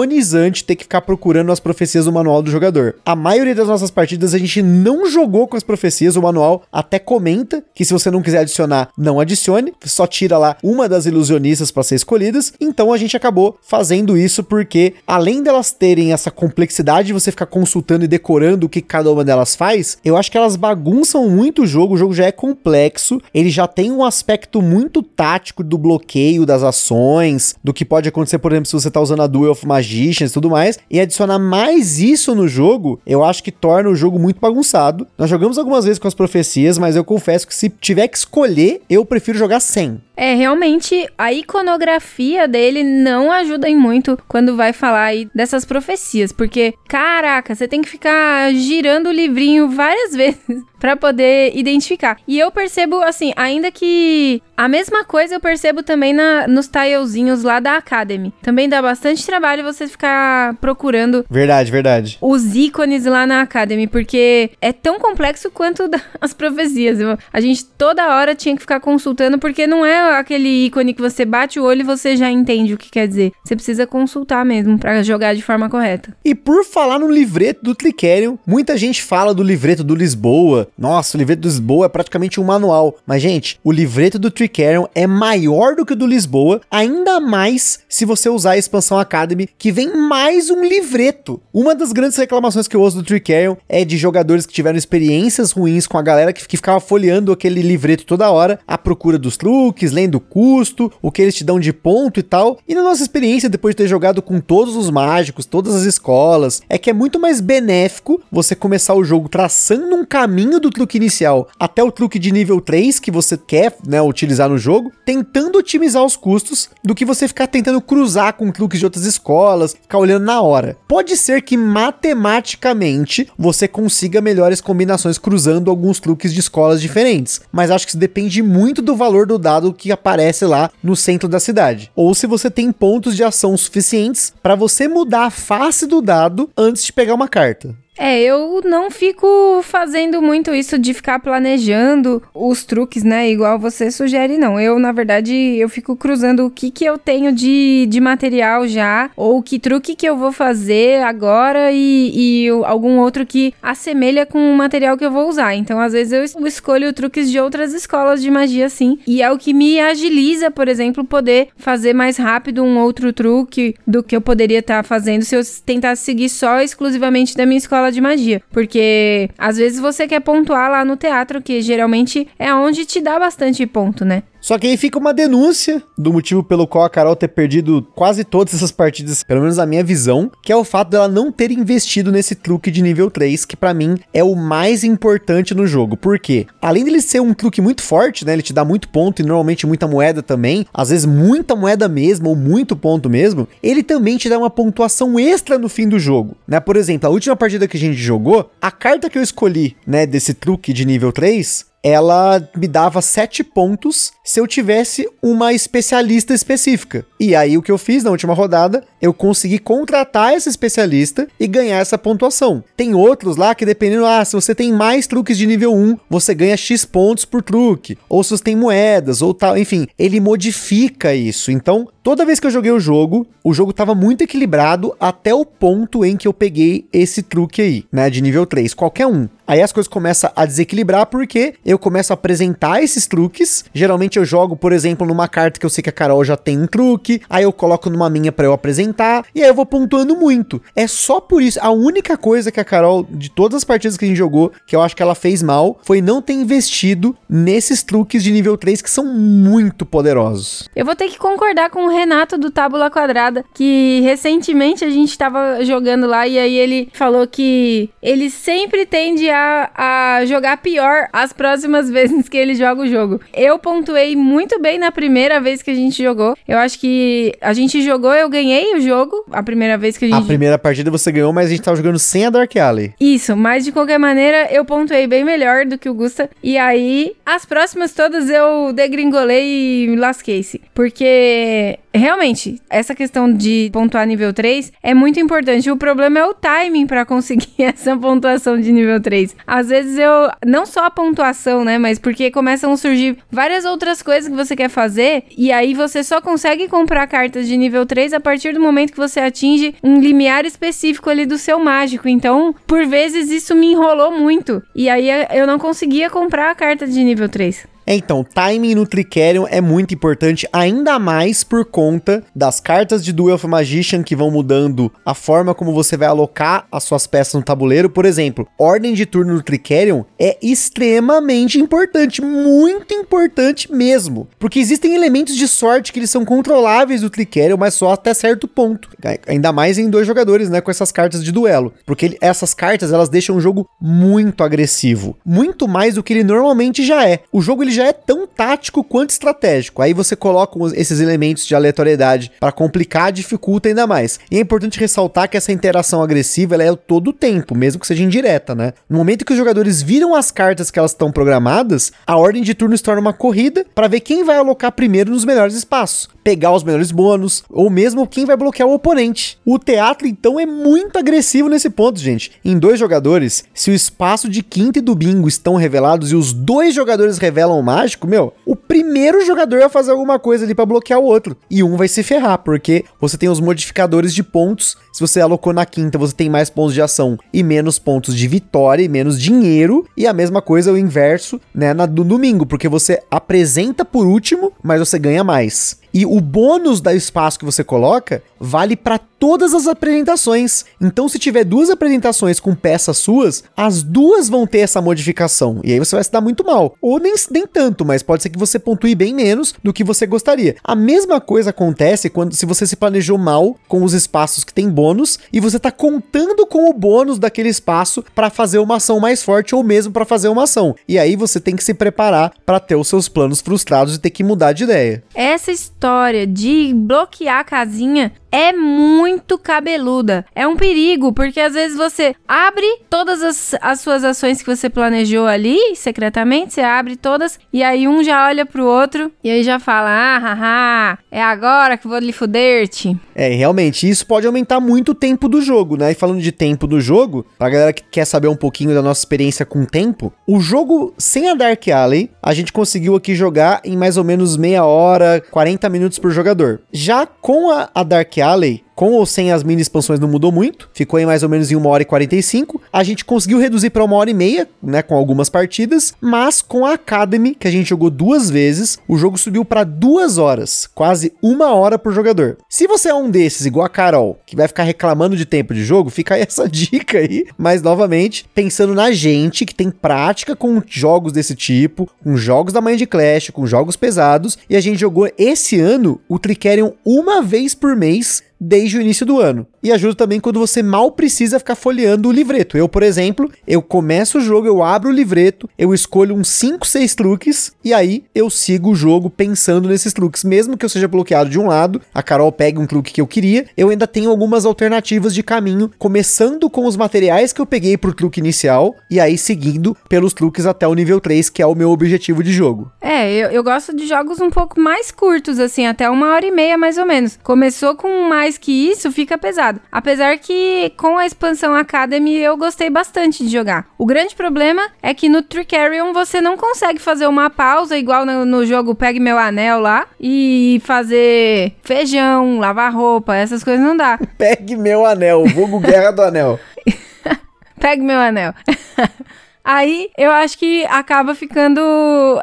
[0.07, 2.97] agonizante ter que ficar procurando as profecias no manual do jogador.
[3.05, 6.99] A maioria das nossas partidas a gente não jogou com as profecias, o manual até
[6.99, 11.71] comenta que se você não quiser adicionar, não adicione, só tira lá uma das ilusionistas
[11.71, 12.53] para ser escolhidas.
[12.61, 17.47] Então a gente acabou fazendo isso porque além delas terem essa complexidade de você ficar
[17.47, 21.63] consultando e decorando o que cada uma delas faz, eu acho que elas bagunçam muito
[21.63, 25.77] o jogo, o jogo já é complexo, ele já tem um aspecto muito tático do
[25.77, 29.53] bloqueio das ações, do que pode acontecer, por exemplo, se você tá usando a Duel
[29.53, 33.89] of Magicians e tudo mais, e adicionar mais isso no jogo, eu acho que torna
[33.89, 35.07] o jogo muito bagunçado.
[35.17, 38.83] Nós jogamos algumas vezes com as profecias, mas eu confesso que se tiver que escolher,
[38.89, 40.01] eu prefiro jogar sem.
[40.17, 46.33] É, realmente a iconografia dele não ajuda em muito quando vai falar aí dessas profecias,
[46.33, 52.17] porque caraca, você tem que ficar girando o livrinho várias vezes para poder identificar.
[52.29, 57.43] E eu percebo assim, ainda que a mesma coisa eu percebo também na, nos tilezinhos
[57.43, 58.33] lá da Academy.
[58.41, 61.27] Também dá bastante trabalho você ficar procurando.
[61.29, 62.19] Verdade, verdade.
[62.21, 66.99] Os ícones lá na Academy, porque é tão complexo quanto as profecias.
[67.33, 71.25] A gente toda hora tinha que ficar consultando, porque não é aquele ícone que você
[71.25, 73.33] bate o olho e você já entende o que quer dizer.
[73.45, 76.17] Você precisa consultar mesmo para jogar de forma correta.
[76.25, 80.69] E por falar no livreto do Tricerion, muita gente fala do livreto do Lisboa.
[80.79, 82.97] Nossa, o livreto do Lisboa é praticamente um manual.
[83.07, 87.81] Mas, gente, o livreto do Tricerion é maior do que o do Lisboa, ainda mais
[87.89, 91.41] se você usar a expansão Academy, que vem mais um livreto.
[91.53, 95.51] Uma das grandes reclamações que eu ouço do Tricerion é de jogadores que tiveram experiências
[95.51, 99.39] ruins com a galera que, que ficava folheando aquele livreto toda hora, à procura dos
[99.39, 102.59] truques, lendo o custo, o que eles te dão de ponto e tal.
[102.69, 106.61] E na nossa experiência, depois de ter jogado com todos os mágicos, todas as escolas,
[106.69, 110.97] é que é muito mais benéfico você começar o jogo traçando um caminho do truque
[110.97, 115.59] inicial até o truque de nível 3 que você quer né, utilizar no jogo, tentando
[115.59, 119.99] otimizar os custos, do que você ficar tentando cruzar com truques de outras escolas, ficar
[119.99, 120.77] olhando na hora.
[120.89, 127.71] Pode ser que matematicamente você consiga melhores combinações cruzando alguns truques de escolas diferentes, mas
[127.71, 131.41] acho que isso depende muito do valor do dado que aparece lá no centro da
[131.41, 131.91] cidade.
[131.95, 136.51] Ou se você tem pontos de ação suficientes para você mudar a face do dado
[136.57, 137.75] antes de pegar uma carta.
[137.99, 143.31] É, eu não fico fazendo muito isso de ficar planejando os truques, né?
[143.31, 144.61] Igual você sugere, não.
[144.61, 149.11] Eu, na verdade, eu fico cruzando o que que eu tenho de, de material já,
[149.17, 154.39] ou que truque que eu vou fazer agora e, e algum outro que assemelha com
[154.39, 155.55] o material que eu vou usar.
[155.55, 158.99] Então, às vezes, eu escolho truques de outras escolas de magia, sim.
[159.07, 163.75] E é o que me agiliza, por exemplo, poder fazer mais rápido um outro truque
[163.87, 167.59] do que eu poderia estar tá fazendo se eu tentasse seguir só exclusivamente da minha
[167.59, 168.43] escola de magia.
[168.51, 173.19] Porque às vezes você quer pontuar lá no teatro, que geralmente é onde te dá
[173.19, 174.23] bastante ponto, né?
[174.47, 178.23] Só que aí fica uma denúncia do motivo pelo qual a Carol ter perdido quase
[178.23, 181.51] todas essas partidas, pelo menos na minha visão, que é o fato dela não ter
[181.51, 185.97] investido nesse truque de nível 3, que para mim é o mais importante no jogo.
[185.97, 186.47] Por quê?
[186.63, 188.35] Além dele ser um truque muito forte, né?
[188.35, 192.29] Ele te dá muito ponto e normalmente muita moeda também, às vezes muita moeda mesmo
[192.29, 196.37] ou muito ponto mesmo, ele também te dá uma pontuação extra no fim do jogo,
[196.47, 196.61] né?
[196.61, 200.07] Por exemplo, a última partida que a gente jogou, a carta que eu escolhi, né,
[200.07, 206.35] desse truque de nível 3, ela me dava 7 pontos se eu tivesse uma especialista
[206.35, 207.07] específica.
[207.19, 211.47] E aí o que eu fiz na última rodada, eu consegui contratar essa especialista e
[211.47, 212.65] ganhar essa pontuação.
[212.77, 216.35] Tem outros lá que dependendo, ah, se você tem mais truques de nível 1, você
[216.35, 221.15] ganha X pontos por truque, ou se você tem moedas ou tal, enfim, ele modifica
[221.15, 221.53] isso.
[221.53, 225.45] Então, toda vez que eu joguei o jogo, o jogo estava muito equilibrado até o
[225.45, 229.27] ponto em que eu peguei esse truque aí, né, de nível 3, qualquer um.
[229.47, 233.65] Aí as coisas começam a desequilibrar porque eu começo a apresentar esses truques.
[233.73, 236.61] Geralmente eu jogo, por exemplo, numa carta que eu sei que a Carol já tem
[236.61, 240.17] um truque, aí eu coloco numa minha para eu apresentar e aí eu vou pontuando
[240.17, 240.61] muito.
[240.75, 241.61] É só por isso.
[241.63, 244.75] A única coisa que a Carol, de todas as partidas que a gente jogou, que
[244.75, 248.83] eu acho que ela fez mal, foi não ter investido nesses truques de nível 3
[248.83, 250.69] que são muito poderosos.
[250.75, 255.17] Eu vou ter que concordar com o Renato do Tábula Quadrada, que recentemente a gente
[255.17, 261.09] tava jogando lá e aí ele falou que ele sempre tende a a, jogar pior
[261.13, 263.21] as próximas vezes que ele joga o jogo.
[263.33, 266.37] Eu pontuei muito bem na primeira vez que a gente jogou.
[266.47, 270.09] Eu acho que a gente jogou, eu ganhei o jogo a primeira vez que a
[270.09, 270.23] gente.
[270.23, 272.95] A primeira partida você ganhou, mas a gente tava jogando sem a Dark Alley.
[273.01, 276.31] Isso, mas de qualquer maneira eu pontuei bem melhor do que o Gusta.
[276.43, 280.61] E aí, as próximas todas eu degringolei e lasquei-se.
[280.75, 285.71] Porque realmente, essa questão de pontuar nível 3 é muito importante.
[285.71, 289.37] O problema é o timing para conseguir essa pontuação de nível 3.
[289.47, 290.31] Às vezes eu.
[290.45, 291.79] Não só a pontuação, né?
[291.79, 295.25] Mas porque começam a surgir várias outras coisas que você quer fazer.
[295.37, 298.99] E aí você só consegue comprar cartas de nível 3 a partir do momento que
[298.99, 302.09] você atinge um limiar específico ali do seu mágico.
[302.09, 304.63] Então, por vezes, isso me enrolou muito.
[304.75, 307.76] E aí eu não conseguia comprar a carta de nível 3.
[307.87, 313.37] Então, timing no Tricerion é muito importante, ainda mais por conta das cartas de Duel
[313.37, 317.43] of Magician que vão mudando a forma como você vai alocar as suas peças no
[317.43, 317.89] tabuleiro.
[317.89, 324.29] Por exemplo, ordem de turno no Tricerion é extremamente importante, muito importante mesmo.
[324.39, 328.49] Porque existem elementos de sorte que eles são controláveis do Tricerion, mas só até certo
[328.49, 328.89] ponto.
[329.27, 331.73] Ainda mais em dois jogadores, né, com essas cartas de duelo.
[331.85, 335.17] Porque essas cartas, elas deixam o jogo muito agressivo.
[335.25, 337.21] Muito mais do que ele normalmente já é.
[337.31, 339.83] O jogo ele já é tão tático quanto estratégico.
[339.83, 344.19] Aí você coloca esses elementos de aleatoriedade para complicar, dificulta ainda mais.
[344.31, 347.87] E é importante ressaltar que essa interação agressiva ela é todo o tempo, mesmo que
[347.87, 348.73] seja indireta, né?
[348.89, 352.55] No momento que os jogadores viram as cartas que elas estão programadas, a ordem de
[352.55, 356.53] turno se torna uma corrida para ver quem vai alocar primeiro nos melhores espaços, pegar
[356.53, 359.39] os melhores bônus, ou mesmo quem vai bloquear o oponente.
[359.45, 362.33] O teatro, então, é muito agressivo nesse ponto, gente.
[362.45, 366.33] Em dois jogadores, se o espaço de quinta e do bingo estão revelados e os
[366.33, 371.01] dois jogadores revelam mágico, meu, o primeiro jogador vai fazer alguma coisa ali para bloquear
[371.01, 371.37] o outro.
[371.51, 374.77] E um vai se ferrar, porque você tem os modificadores de pontos.
[374.93, 378.29] Se você alocou na quinta, você tem mais pontos de ação e menos pontos de
[378.29, 379.85] vitória e menos dinheiro.
[379.97, 384.53] E a mesma coisa o inverso, né, na, do domingo, porque você apresenta por último,
[384.63, 385.79] mas você ganha mais.
[385.97, 390.67] E o bônus da espaço que você coloca vale para todas as apresentações.
[390.79, 395.59] Então, se tiver duas apresentações com peças suas, as duas vão ter essa modificação.
[395.65, 396.75] E aí você vai se dar muito mal.
[396.83, 400.07] Ou nem, nem tanto, mas pode ser que você pontue bem menos do que você
[400.07, 400.57] gostaria.
[400.63, 404.69] A mesma coisa acontece quando se você se planejou mal com os espaços que tem
[404.69, 409.23] bônus e você tá contando com o bônus daquele espaço para fazer uma ação mais
[409.23, 410.77] forte ou mesmo para fazer uma ação.
[410.87, 414.11] E aí você tem que se preparar para ter os seus planos frustrados e ter
[414.11, 415.03] que mudar de ideia.
[415.15, 420.27] Essa história história de bloquear a casinha é muito cabeluda.
[420.35, 424.69] É um perigo, porque às vezes você abre todas as, as suas ações que você
[424.69, 429.43] planejou ali, secretamente, você abre todas, e aí um já olha pro outro, e aí
[429.43, 432.95] já fala, ah, haha, é agora que vou lhe fuder-te.
[433.15, 435.93] É, realmente, isso pode aumentar muito o tempo do jogo, né?
[435.93, 439.01] E falando de tempo do jogo, pra galera que quer saber um pouquinho da nossa
[439.01, 443.63] experiência com o tempo, o jogo sem a Dark Alley, a gente conseguiu aqui jogar
[443.65, 446.61] em mais ou menos meia hora, 40 minutos por jogador.
[446.73, 450.69] Já com a, a Dark Alley, com ou sem as mini expansões não mudou muito,
[450.75, 452.61] ficou em mais ou menos em 1 hora e 45.
[452.71, 456.67] A gente conseguiu reduzir para uma hora e meia, né, com algumas partidas, mas com
[456.67, 461.13] a Academy, que a gente jogou duas vezes, o jogo subiu para duas horas, quase
[461.23, 462.37] uma hora por jogador.
[462.49, 465.65] Se você é um desses, igual a Carol, que vai ficar reclamando de tempo de
[465.65, 470.63] jogo, fica aí essa dica aí, mas novamente, pensando na gente que tem prática com
[470.67, 475.11] jogos desse tipo, com jogos da Mind Clash, com jogos pesados, e a gente jogou
[475.17, 479.47] esse ano o Tricerion uma vez por mês desde o início do ano.
[479.63, 482.57] E ajuda também quando você mal precisa ficar folheando o livreto.
[482.57, 486.67] Eu, por exemplo, eu começo o jogo, eu abro o livreto, eu escolho uns 5,
[486.67, 490.25] 6 truques e aí eu sigo o jogo pensando nesses truques.
[490.25, 493.07] Mesmo que eu seja bloqueado de um lado, a Carol pega um truque que eu
[493.07, 497.77] queria, eu ainda tenho algumas alternativas de caminho, começando com os materiais que eu peguei
[497.77, 501.55] pro truque inicial e aí seguindo pelos truques até o nível 3, que é o
[501.55, 502.71] meu objetivo de jogo.
[502.81, 506.31] É, eu, eu gosto de jogos um pouco mais curtos, assim, até uma hora e
[506.31, 507.19] meia mais ou menos.
[507.23, 509.61] Começou com mais mais que isso, fica pesado.
[509.71, 513.69] Apesar que com a expansão Academy eu gostei bastante de jogar.
[513.79, 518.25] O grande problema é que no Tricarion você não consegue fazer uma pausa igual no,
[518.25, 523.97] no jogo Pegue Meu Anel lá e fazer feijão, lavar roupa, essas coisas não dá.
[524.19, 526.41] Pegue Meu Anel, vulgo Guerra do Anel.
[527.61, 528.35] Pegue Meu Anel.
[529.47, 531.63] Aí eu acho que acaba ficando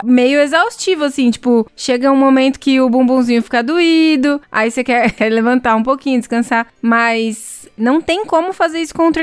[0.03, 1.31] meio exaustivo, assim.
[1.31, 6.19] Tipo, chega um momento que o bumbumzinho fica doído, aí você quer levantar um pouquinho,
[6.19, 9.13] descansar, mas não tem como fazer isso com o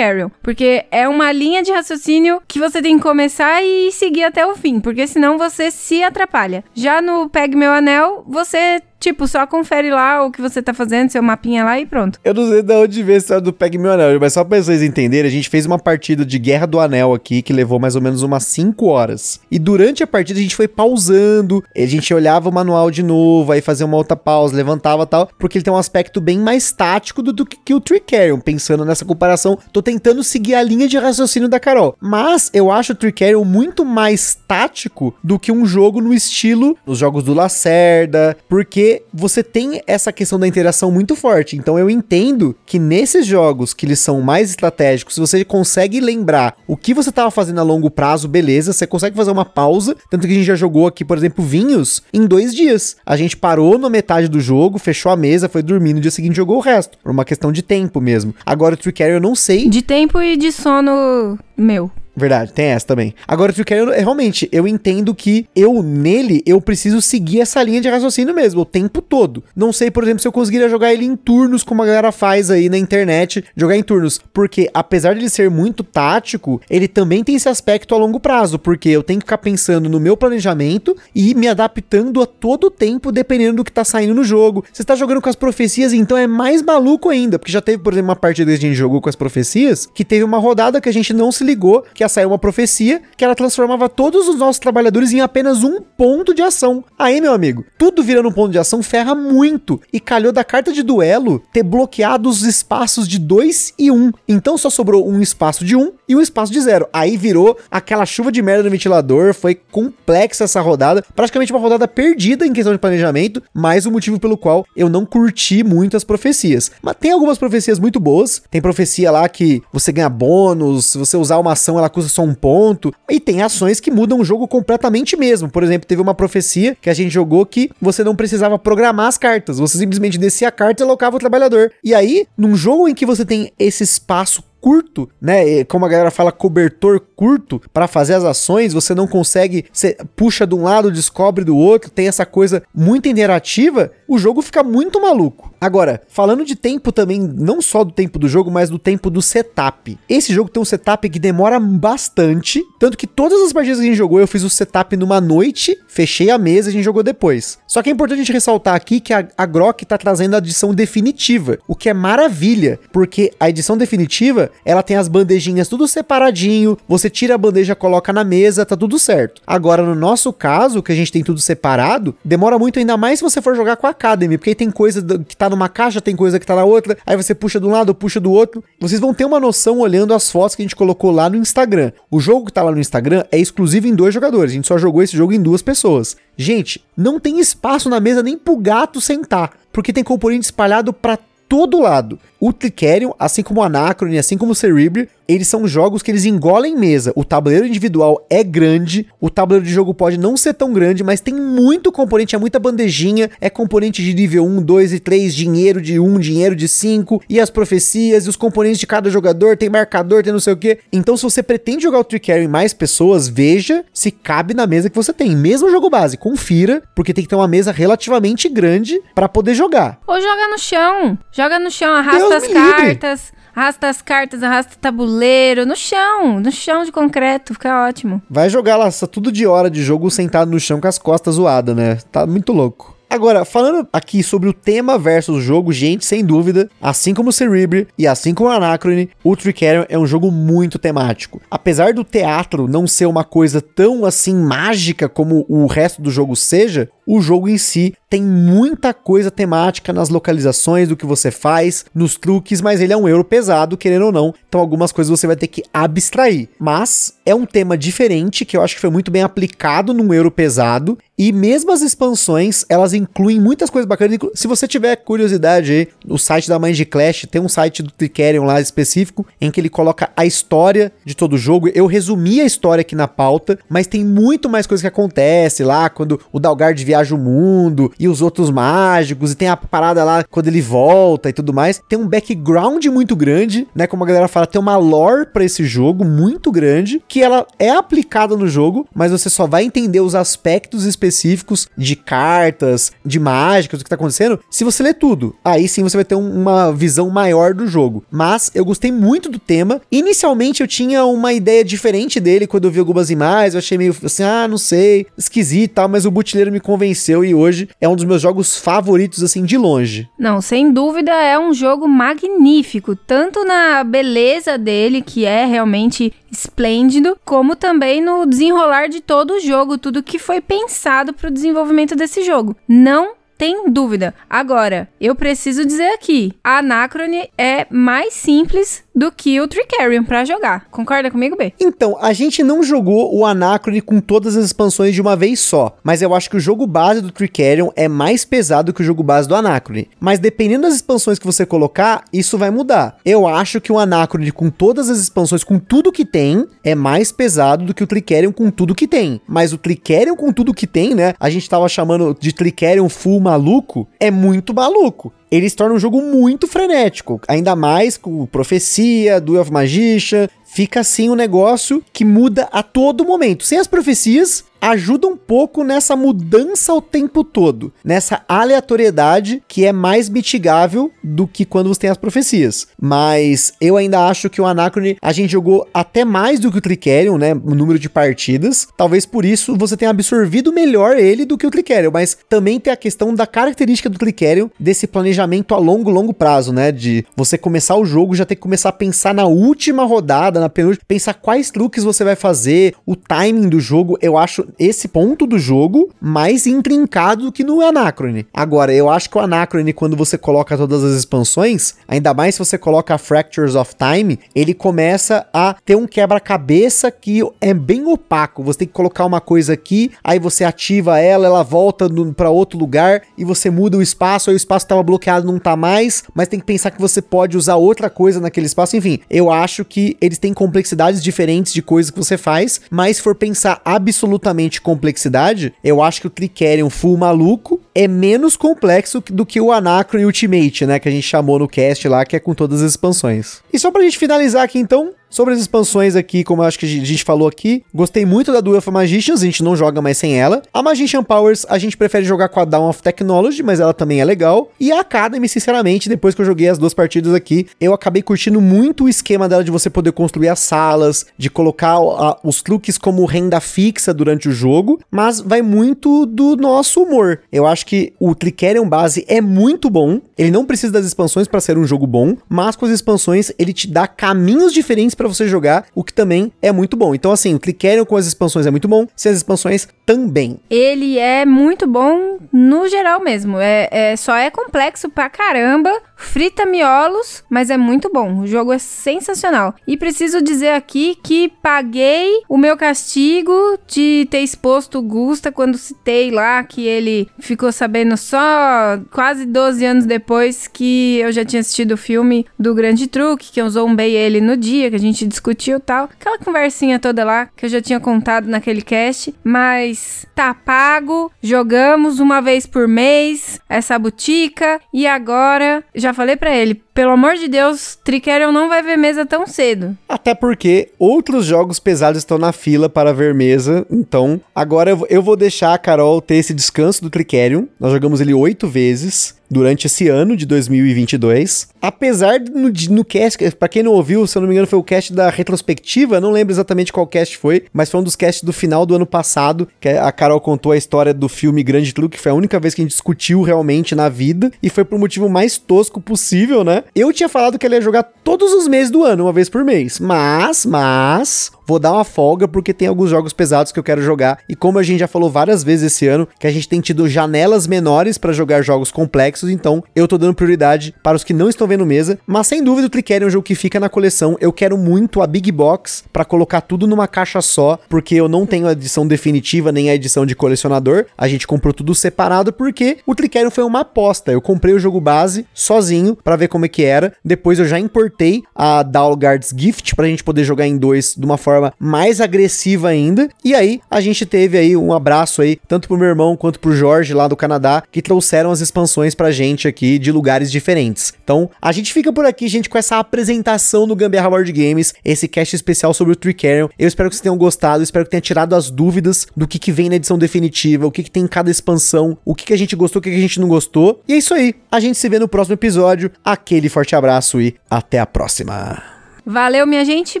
[0.42, 4.56] porque é uma linha de raciocínio que você tem que começar e seguir até o
[4.56, 6.64] fim, porque senão você se atrapalha.
[6.74, 11.10] Já no Pegue Meu Anel, você Tipo, só confere lá o que você tá fazendo,
[11.10, 12.18] seu mapinha lá e pronto.
[12.24, 14.60] Eu não sei de onde veio a história do Pegue Meu Anel, mas só pra
[14.60, 17.94] vocês entenderem, a gente fez uma partida de Guerra do Anel aqui, que levou mais
[17.94, 19.40] ou menos umas 5 horas.
[19.50, 23.52] E durante a partida a gente foi pausando, a gente olhava o manual de novo,
[23.52, 27.22] aí fazia uma outra pausa, levantava tal, porque ele tem um aspecto bem mais tático
[27.22, 29.58] do, do que, que o Tricarion, pensando nessa comparação.
[29.72, 31.96] Tô tentando seguir a linha de raciocínio da Carol.
[32.00, 36.98] Mas eu acho o Tricarion muito mais tático do que um jogo no estilo dos
[36.98, 41.56] jogos do Lacerda, porque você tem essa questão da interação muito forte.
[41.56, 46.56] Então eu entendo que nesses jogos que eles são mais estratégicos, se você consegue lembrar
[46.66, 49.96] o que você estava fazendo a longo prazo, beleza, você consegue fazer uma pausa.
[50.10, 52.96] Tanto que a gente já jogou aqui, por exemplo, vinhos em dois dias.
[53.04, 56.36] A gente parou na metade do jogo, fechou a mesa, foi dormir, no dia seguinte
[56.36, 56.98] jogou o resto.
[56.98, 58.34] Por uma questão de tempo mesmo.
[58.44, 59.68] Agora o Trick eu não sei.
[59.68, 61.90] De tempo e de sono meu.
[62.18, 63.14] Verdade, tem essa também.
[63.26, 67.88] Agora, o quero realmente, eu entendo que eu, nele, eu preciso seguir essa linha de
[67.88, 69.44] raciocínio mesmo, o tempo todo.
[69.54, 72.50] Não sei, por exemplo, se eu conseguiria jogar ele em turnos, como a galera faz
[72.50, 74.20] aí na internet, jogar em turnos.
[74.32, 78.58] Porque, apesar de ele ser muito tático, ele também tem esse aspecto a longo prazo,
[78.58, 83.12] porque eu tenho que ficar pensando no meu planejamento e me adaptando a todo tempo,
[83.12, 84.64] dependendo do que tá saindo no jogo.
[84.72, 87.92] Você está jogando com as profecias, então é mais maluco ainda, porque já teve, por
[87.92, 90.88] exemplo, uma partida que a gente jogou com as profecias, que teve uma rodada que
[90.88, 94.36] a gente não se ligou, que ia sair uma profecia que ela transformava todos os
[94.36, 96.82] nossos trabalhadores em apenas um ponto de ação.
[96.98, 99.80] Aí, meu amigo, tudo virando um ponto de ação ferra muito.
[99.92, 103.94] E calhou da carta de duelo ter bloqueado os espaços de 2 e 1.
[103.94, 104.12] Um.
[104.26, 106.88] Então só sobrou um espaço de 1 um e um espaço de 0.
[106.92, 109.34] Aí virou aquela chuva de merda no ventilador.
[109.34, 111.04] Foi complexa essa rodada.
[111.14, 113.42] Praticamente uma rodada perdida em questão de planejamento.
[113.52, 116.70] Mais o motivo pelo qual eu não curti muito as profecias.
[116.80, 118.42] Mas tem algumas profecias muito boas.
[118.50, 120.86] Tem profecia lá que você ganha bônus.
[120.86, 122.94] Se você usar uma ação, ela custa só um ponto.
[123.10, 125.50] E tem ações que mudam o jogo completamente mesmo.
[125.50, 129.18] Por exemplo, teve uma profecia que a gente jogou que você não precisava programar as
[129.18, 129.58] cartas.
[129.58, 131.72] Você simplesmente descia a carta e alocava o trabalhador.
[131.82, 135.64] E aí, num jogo em que você tem esse espaço curto, né?
[135.64, 140.46] Como a galera fala, cobertor curto para fazer as ações, você não consegue, você puxa
[140.46, 145.00] de um lado, descobre do outro, tem essa coisa muito interativa, o jogo fica muito
[145.00, 145.52] maluco.
[145.60, 149.20] Agora, falando de tempo também, não só do tempo do jogo, mas do tempo do
[149.20, 149.98] setup.
[150.08, 153.88] Esse jogo tem um setup que demora bastante, tanto que todas as partidas que a
[153.88, 157.02] gente jogou, eu fiz o setup numa noite, fechei a mesa e a gente jogou
[157.02, 157.58] depois.
[157.66, 160.38] Só que é importante a gente ressaltar aqui que a, a Grok tá trazendo a
[160.38, 165.86] edição definitiva, o que é maravilha, porque a edição definitiva ela tem as bandejinhas tudo
[165.88, 169.42] separadinho, você tira a bandeja, coloca na mesa, tá tudo certo.
[169.46, 173.24] Agora, no nosso caso, que a gente tem tudo separado, demora muito ainda mais se
[173.24, 176.16] você for jogar com a Academy, porque aí tem coisa que tá numa caixa, tem
[176.16, 178.62] coisa que tá na outra, aí você puxa de um lado, puxa do outro.
[178.80, 181.92] Vocês vão ter uma noção olhando as fotos que a gente colocou lá no Instagram.
[182.10, 184.78] O jogo que tá lá no Instagram é exclusivo em dois jogadores, a gente só
[184.78, 186.16] jogou esse jogo em duas pessoas.
[186.36, 191.18] Gente, não tem espaço na mesa nem pro gato sentar, porque tem componente espalhado para
[191.48, 192.18] todo lado.
[192.40, 196.24] O Tricerion, assim como o Anacron, assim como o Cerebre, eles são jogos que eles
[196.24, 197.12] engolem mesa.
[197.14, 201.20] O tabuleiro individual é grande, o tabuleiro de jogo pode não ser tão grande, mas
[201.20, 205.82] tem muito componente, é muita bandejinha, é componente de nível 1, 2 e 3, dinheiro
[205.82, 209.68] de 1, dinheiro de 5, e as profecias, e os componentes de cada jogador, tem
[209.68, 210.78] marcador, tem não sei o que.
[210.92, 214.88] Então, se você pretende jogar o Tricerion em mais pessoas, veja se cabe na mesa
[214.88, 215.36] que você tem.
[215.36, 219.98] Mesmo jogo base, confira, porque tem que ter uma mesa relativamente grande para poder jogar.
[220.06, 223.20] Ou joga no chão, joga no chão, arrasta Deus as cartas.
[223.20, 223.38] Livre.
[223.54, 228.20] Arrasta as cartas, arrasta o tabuleiro, no chão, no chão de concreto, fica ótimo.
[228.28, 231.74] Vai jogar lá, tudo de hora de jogo sentado no chão com as costas zoadas,
[231.74, 231.98] né?
[232.10, 232.98] Tá muito louco.
[233.10, 237.88] Agora, falando aqui sobre o tema versus jogo, gente, sem dúvida, assim como o Cerebre
[237.96, 241.40] e assim como o Anacrone, o Tricerion é um jogo muito temático.
[241.50, 246.36] Apesar do teatro não ser uma coisa tão assim mágica como o resto do jogo
[246.36, 251.84] seja, o jogo em si tem muita coisa temática nas localizações do que você faz,
[251.94, 254.34] nos truques, mas ele é um euro pesado, querendo ou não.
[254.48, 256.48] Então algumas coisas você vai ter que abstrair.
[256.58, 260.30] Mas é um tema diferente que eu acho que foi muito bem aplicado num euro
[260.30, 260.98] pesado.
[261.18, 264.18] E mesmo as expansões, elas incluem muitas coisas bacanas.
[264.34, 268.60] Se você tiver curiosidade o site da Mind Clash tem um site do Tricerion lá
[268.60, 271.68] específico em que ele coloca a história de todo o jogo.
[271.74, 275.90] Eu resumi a história aqui na pauta, mas tem muito mais coisa que acontece lá
[275.90, 280.24] quando o Dalgard viaja o mundo e os outros mágicos, e tem a parada lá
[280.24, 281.80] quando ele volta e tudo mais.
[281.88, 283.86] Tem um background muito grande, né?
[283.86, 287.70] Como a galera fala, tem uma lore para esse jogo muito grande, que ela é
[287.70, 293.80] aplicada no jogo, mas você só vai entender os aspectos específicos de cartas, de mágicas,
[293.80, 295.34] o que tá acontecendo, se você ler tudo.
[295.44, 298.04] Aí sim você vai ter um, uma visão maior do jogo.
[298.10, 299.80] Mas eu gostei muito do tema.
[299.90, 303.94] Inicialmente eu tinha uma ideia diferente dele quando eu vi algumas imagens, eu achei meio
[304.02, 306.87] assim, ah, não sei, esquisito e tal, mas o Butileiro me convenceu
[307.24, 310.08] e hoje é um dos meus jogos favoritos, assim, de longe.
[310.18, 317.16] Não, sem dúvida é um jogo magnífico, tanto na beleza dele, que é realmente esplêndido,
[317.24, 321.96] como também no desenrolar de todo o jogo, tudo que foi pensado para o desenvolvimento
[321.96, 322.56] desse jogo.
[322.68, 324.12] Não tem dúvida.
[324.28, 330.24] Agora, eu preciso dizer aqui, a Anacrone é mais simples do que o Tricarion para
[330.24, 330.66] jogar.
[330.72, 331.52] Concorda comigo, B?
[331.60, 335.76] Então, a gente não jogou o Anacrone com todas as expansões de uma vez só,
[335.84, 339.04] mas eu acho que o jogo base do Tricarion é mais pesado que o jogo
[339.04, 339.88] base do Anacrone.
[340.00, 342.98] Mas dependendo das expansões que você colocar, isso vai mudar.
[343.04, 347.12] Eu acho que o Anacrone com todas as expansões, com tudo que tem, é mais
[347.12, 349.20] pesado do que o Tricarion com tudo que tem.
[349.28, 351.14] Mas o Tricarion com tudo que tem, né?
[351.20, 356.00] A gente tava chamando de Tricarion full maluco, é muito maluco eles tornam um jogo
[356.00, 362.48] muito frenético, ainda mais com Profecia, Duel of Magician, fica assim um negócio que muda
[362.50, 363.44] a todo momento.
[363.44, 369.72] Sem as profecias, ajuda um pouco nessa mudança o tempo todo, nessa aleatoriedade que é
[369.72, 372.68] mais mitigável do que quando você tem as profecias.
[372.80, 376.60] Mas eu ainda acho que o Anacrone a gente jogou até mais do que o
[376.60, 377.34] Tricerion, né?
[377.34, 378.68] O número de partidas.
[378.76, 382.72] Talvez por isso você tenha absorvido melhor ele do que o Tricerion, mas também tem
[382.72, 386.72] a questão da característica do Tricerion desse planejamento a longo, longo prazo, né?
[386.72, 390.48] De você começar o jogo já ter que começar a pensar na última rodada, na
[390.48, 393.98] penúltima, pensar quais truques você vai fazer, o timing do jogo.
[394.00, 398.26] Eu acho esse ponto do jogo mais intrincado do que no Anacrone.
[398.32, 402.38] Agora, eu acho que o Anacrone, quando você coloca todas as expansões, ainda mais se
[402.38, 408.42] você coloca Fractures of Time, ele começa a ter um quebra-cabeça que é bem opaco.
[408.42, 412.58] Você tem que colocar uma coisa aqui, aí você ativa ela, ela volta para outro
[412.58, 416.28] lugar e você muda o espaço, aí o espaço estava bloqueado, não tá mais, mas
[416.28, 418.76] tem que pensar que você pode usar outra coisa naquele espaço.
[418.76, 423.02] Enfim, eu acho que eles têm complexidades diferentes de coisas que você faz, mas se
[423.02, 429.26] for pensar absolutamente complexidade, eu acho que o Tricerion Full Maluco é menos complexo do
[429.26, 430.78] que o Anacron Ultimate, né?
[430.78, 433.42] Que a gente chamou no cast lá, que é com todas as expansões.
[433.52, 436.66] E só pra gente finalizar aqui então, Sobre as expansões aqui, como eu acho que
[436.66, 439.96] a gente falou aqui, gostei muito da Duel of Magicians, a gente não joga mais
[439.96, 440.42] sem ela.
[440.52, 444.00] A Magician Powers, a gente prefere jogar com a Down of Technology, mas ela também
[444.00, 444.50] é legal.
[444.60, 448.40] E a Academy, sinceramente, depois que eu joguei as duas partidas aqui, eu acabei curtindo
[448.40, 452.76] muito o esquema dela de você poder construir as salas, de colocar a, os truques
[452.76, 457.20] como renda fixa durante o jogo, mas vai muito do nosso humor.
[457.32, 461.40] Eu acho que o Tricerion base é muito bom, ele não precisa das expansões para
[461.40, 465.26] ser um jogo bom, mas com as expansões ele te dá caminhos diferentes para você
[465.26, 466.94] jogar, o que também é muito bom.
[466.94, 470.38] Então assim, o Tricerion com as expansões é muito bom, sem as expansões também.
[470.50, 476.44] Ele é muito bom no geral mesmo, é, é só é complexo pra caramba, frita
[476.44, 478.20] miolos, mas é muito bom.
[478.20, 479.54] O jogo é sensacional.
[479.66, 483.32] E preciso dizer aqui que paguei o meu castigo
[483.66, 489.64] de ter exposto o Gusta quando citei lá que ele ficou sabendo só quase 12
[489.64, 493.94] anos depois que eu já tinha assistido o filme do Grande Truque, que eu zombei
[493.94, 495.84] ele no dia que a gente discutiu tal.
[495.84, 502.00] Aquela conversinha toda lá que eu já tinha contado naquele cast, mas tá pago, jogamos
[502.00, 507.26] uma vez por mês essa butica e agora já falei para ele, pelo amor de
[507.26, 509.76] Deus, Tricerion não vai ver mesa tão cedo.
[509.88, 515.16] Até porque outros jogos pesados estão na fila para ver mesa, então agora eu vou
[515.16, 517.46] deixar a Carol ter esse descanso do Tricerion.
[517.58, 521.48] Nós jogamos ele oito vezes durante esse ano de 2022.
[521.60, 524.64] Apesar no, no cast, para quem não ouviu, se eu não me engano, foi o
[524.64, 528.32] cast da retrospectiva, não lembro exatamente qual cast foi, mas foi um dos casts do
[528.32, 532.02] final do ano passado, que a Carol contou a história do filme Grande Truque, que
[532.02, 535.08] foi a única vez que a gente discutiu realmente na vida, e foi pro motivo
[535.08, 536.64] mais tosco possível, né?
[536.74, 539.44] Eu tinha falado que ele ia jogar todos os meses do ano, uma vez por
[539.44, 543.82] mês, mas, mas, vou dar uma folga porque tem alguns jogos pesados que eu quero
[543.82, 546.60] jogar, e como a gente já falou várias vezes esse ano, que a gente tem
[546.60, 551.12] tido janelas menores para jogar jogos complexos, então eu tô dando prioridade para os que
[551.12, 553.68] não estão vendo mesa, mas sem dúvida o Clicker é um jogo que fica na
[553.68, 554.16] coleção.
[554.20, 554.67] Eu quero muito
[555.02, 558.86] a Big Box para colocar tudo numa caixa só, porque eu não tenho a edição
[558.86, 560.86] definitiva nem a edição de colecionador.
[560.96, 564.12] A gente comprou tudo separado porque o Tricerion foi uma aposta.
[564.12, 566.92] Eu comprei o jogo base sozinho para ver como é que era.
[567.04, 571.16] Depois eu já importei a Dalgard's Gift pra gente poder jogar em dois de uma
[571.16, 573.08] forma mais agressiva ainda.
[573.24, 576.56] E aí a gente teve aí um abraço aí tanto pro meu irmão quanto pro
[576.56, 580.92] Jorge lá do Canadá que trouxeram as expansões pra gente aqui de lugares diferentes.
[581.02, 585.08] Então, a gente fica por aqui, gente, com essa apresentação do Gambiarra Board Games, esse
[585.08, 586.48] cast especial sobre o Tricarion.
[586.58, 589.52] Eu espero que vocês tenham gostado, espero que tenha tirado as dúvidas do que, que
[589.52, 592.38] vem na edição definitiva, o que, que tem em cada expansão, o que, que a
[592.38, 593.82] gente gostou, o que, que a gente não gostou.
[593.88, 594.34] E é isso aí.
[594.50, 595.90] A gente se vê no próximo episódio.
[596.04, 598.62] Aquele forte abraço e até a próxima.
[599.06, 600.00] Valeu, minha gente.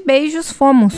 [0.00, 0.94] Beijos, fomos.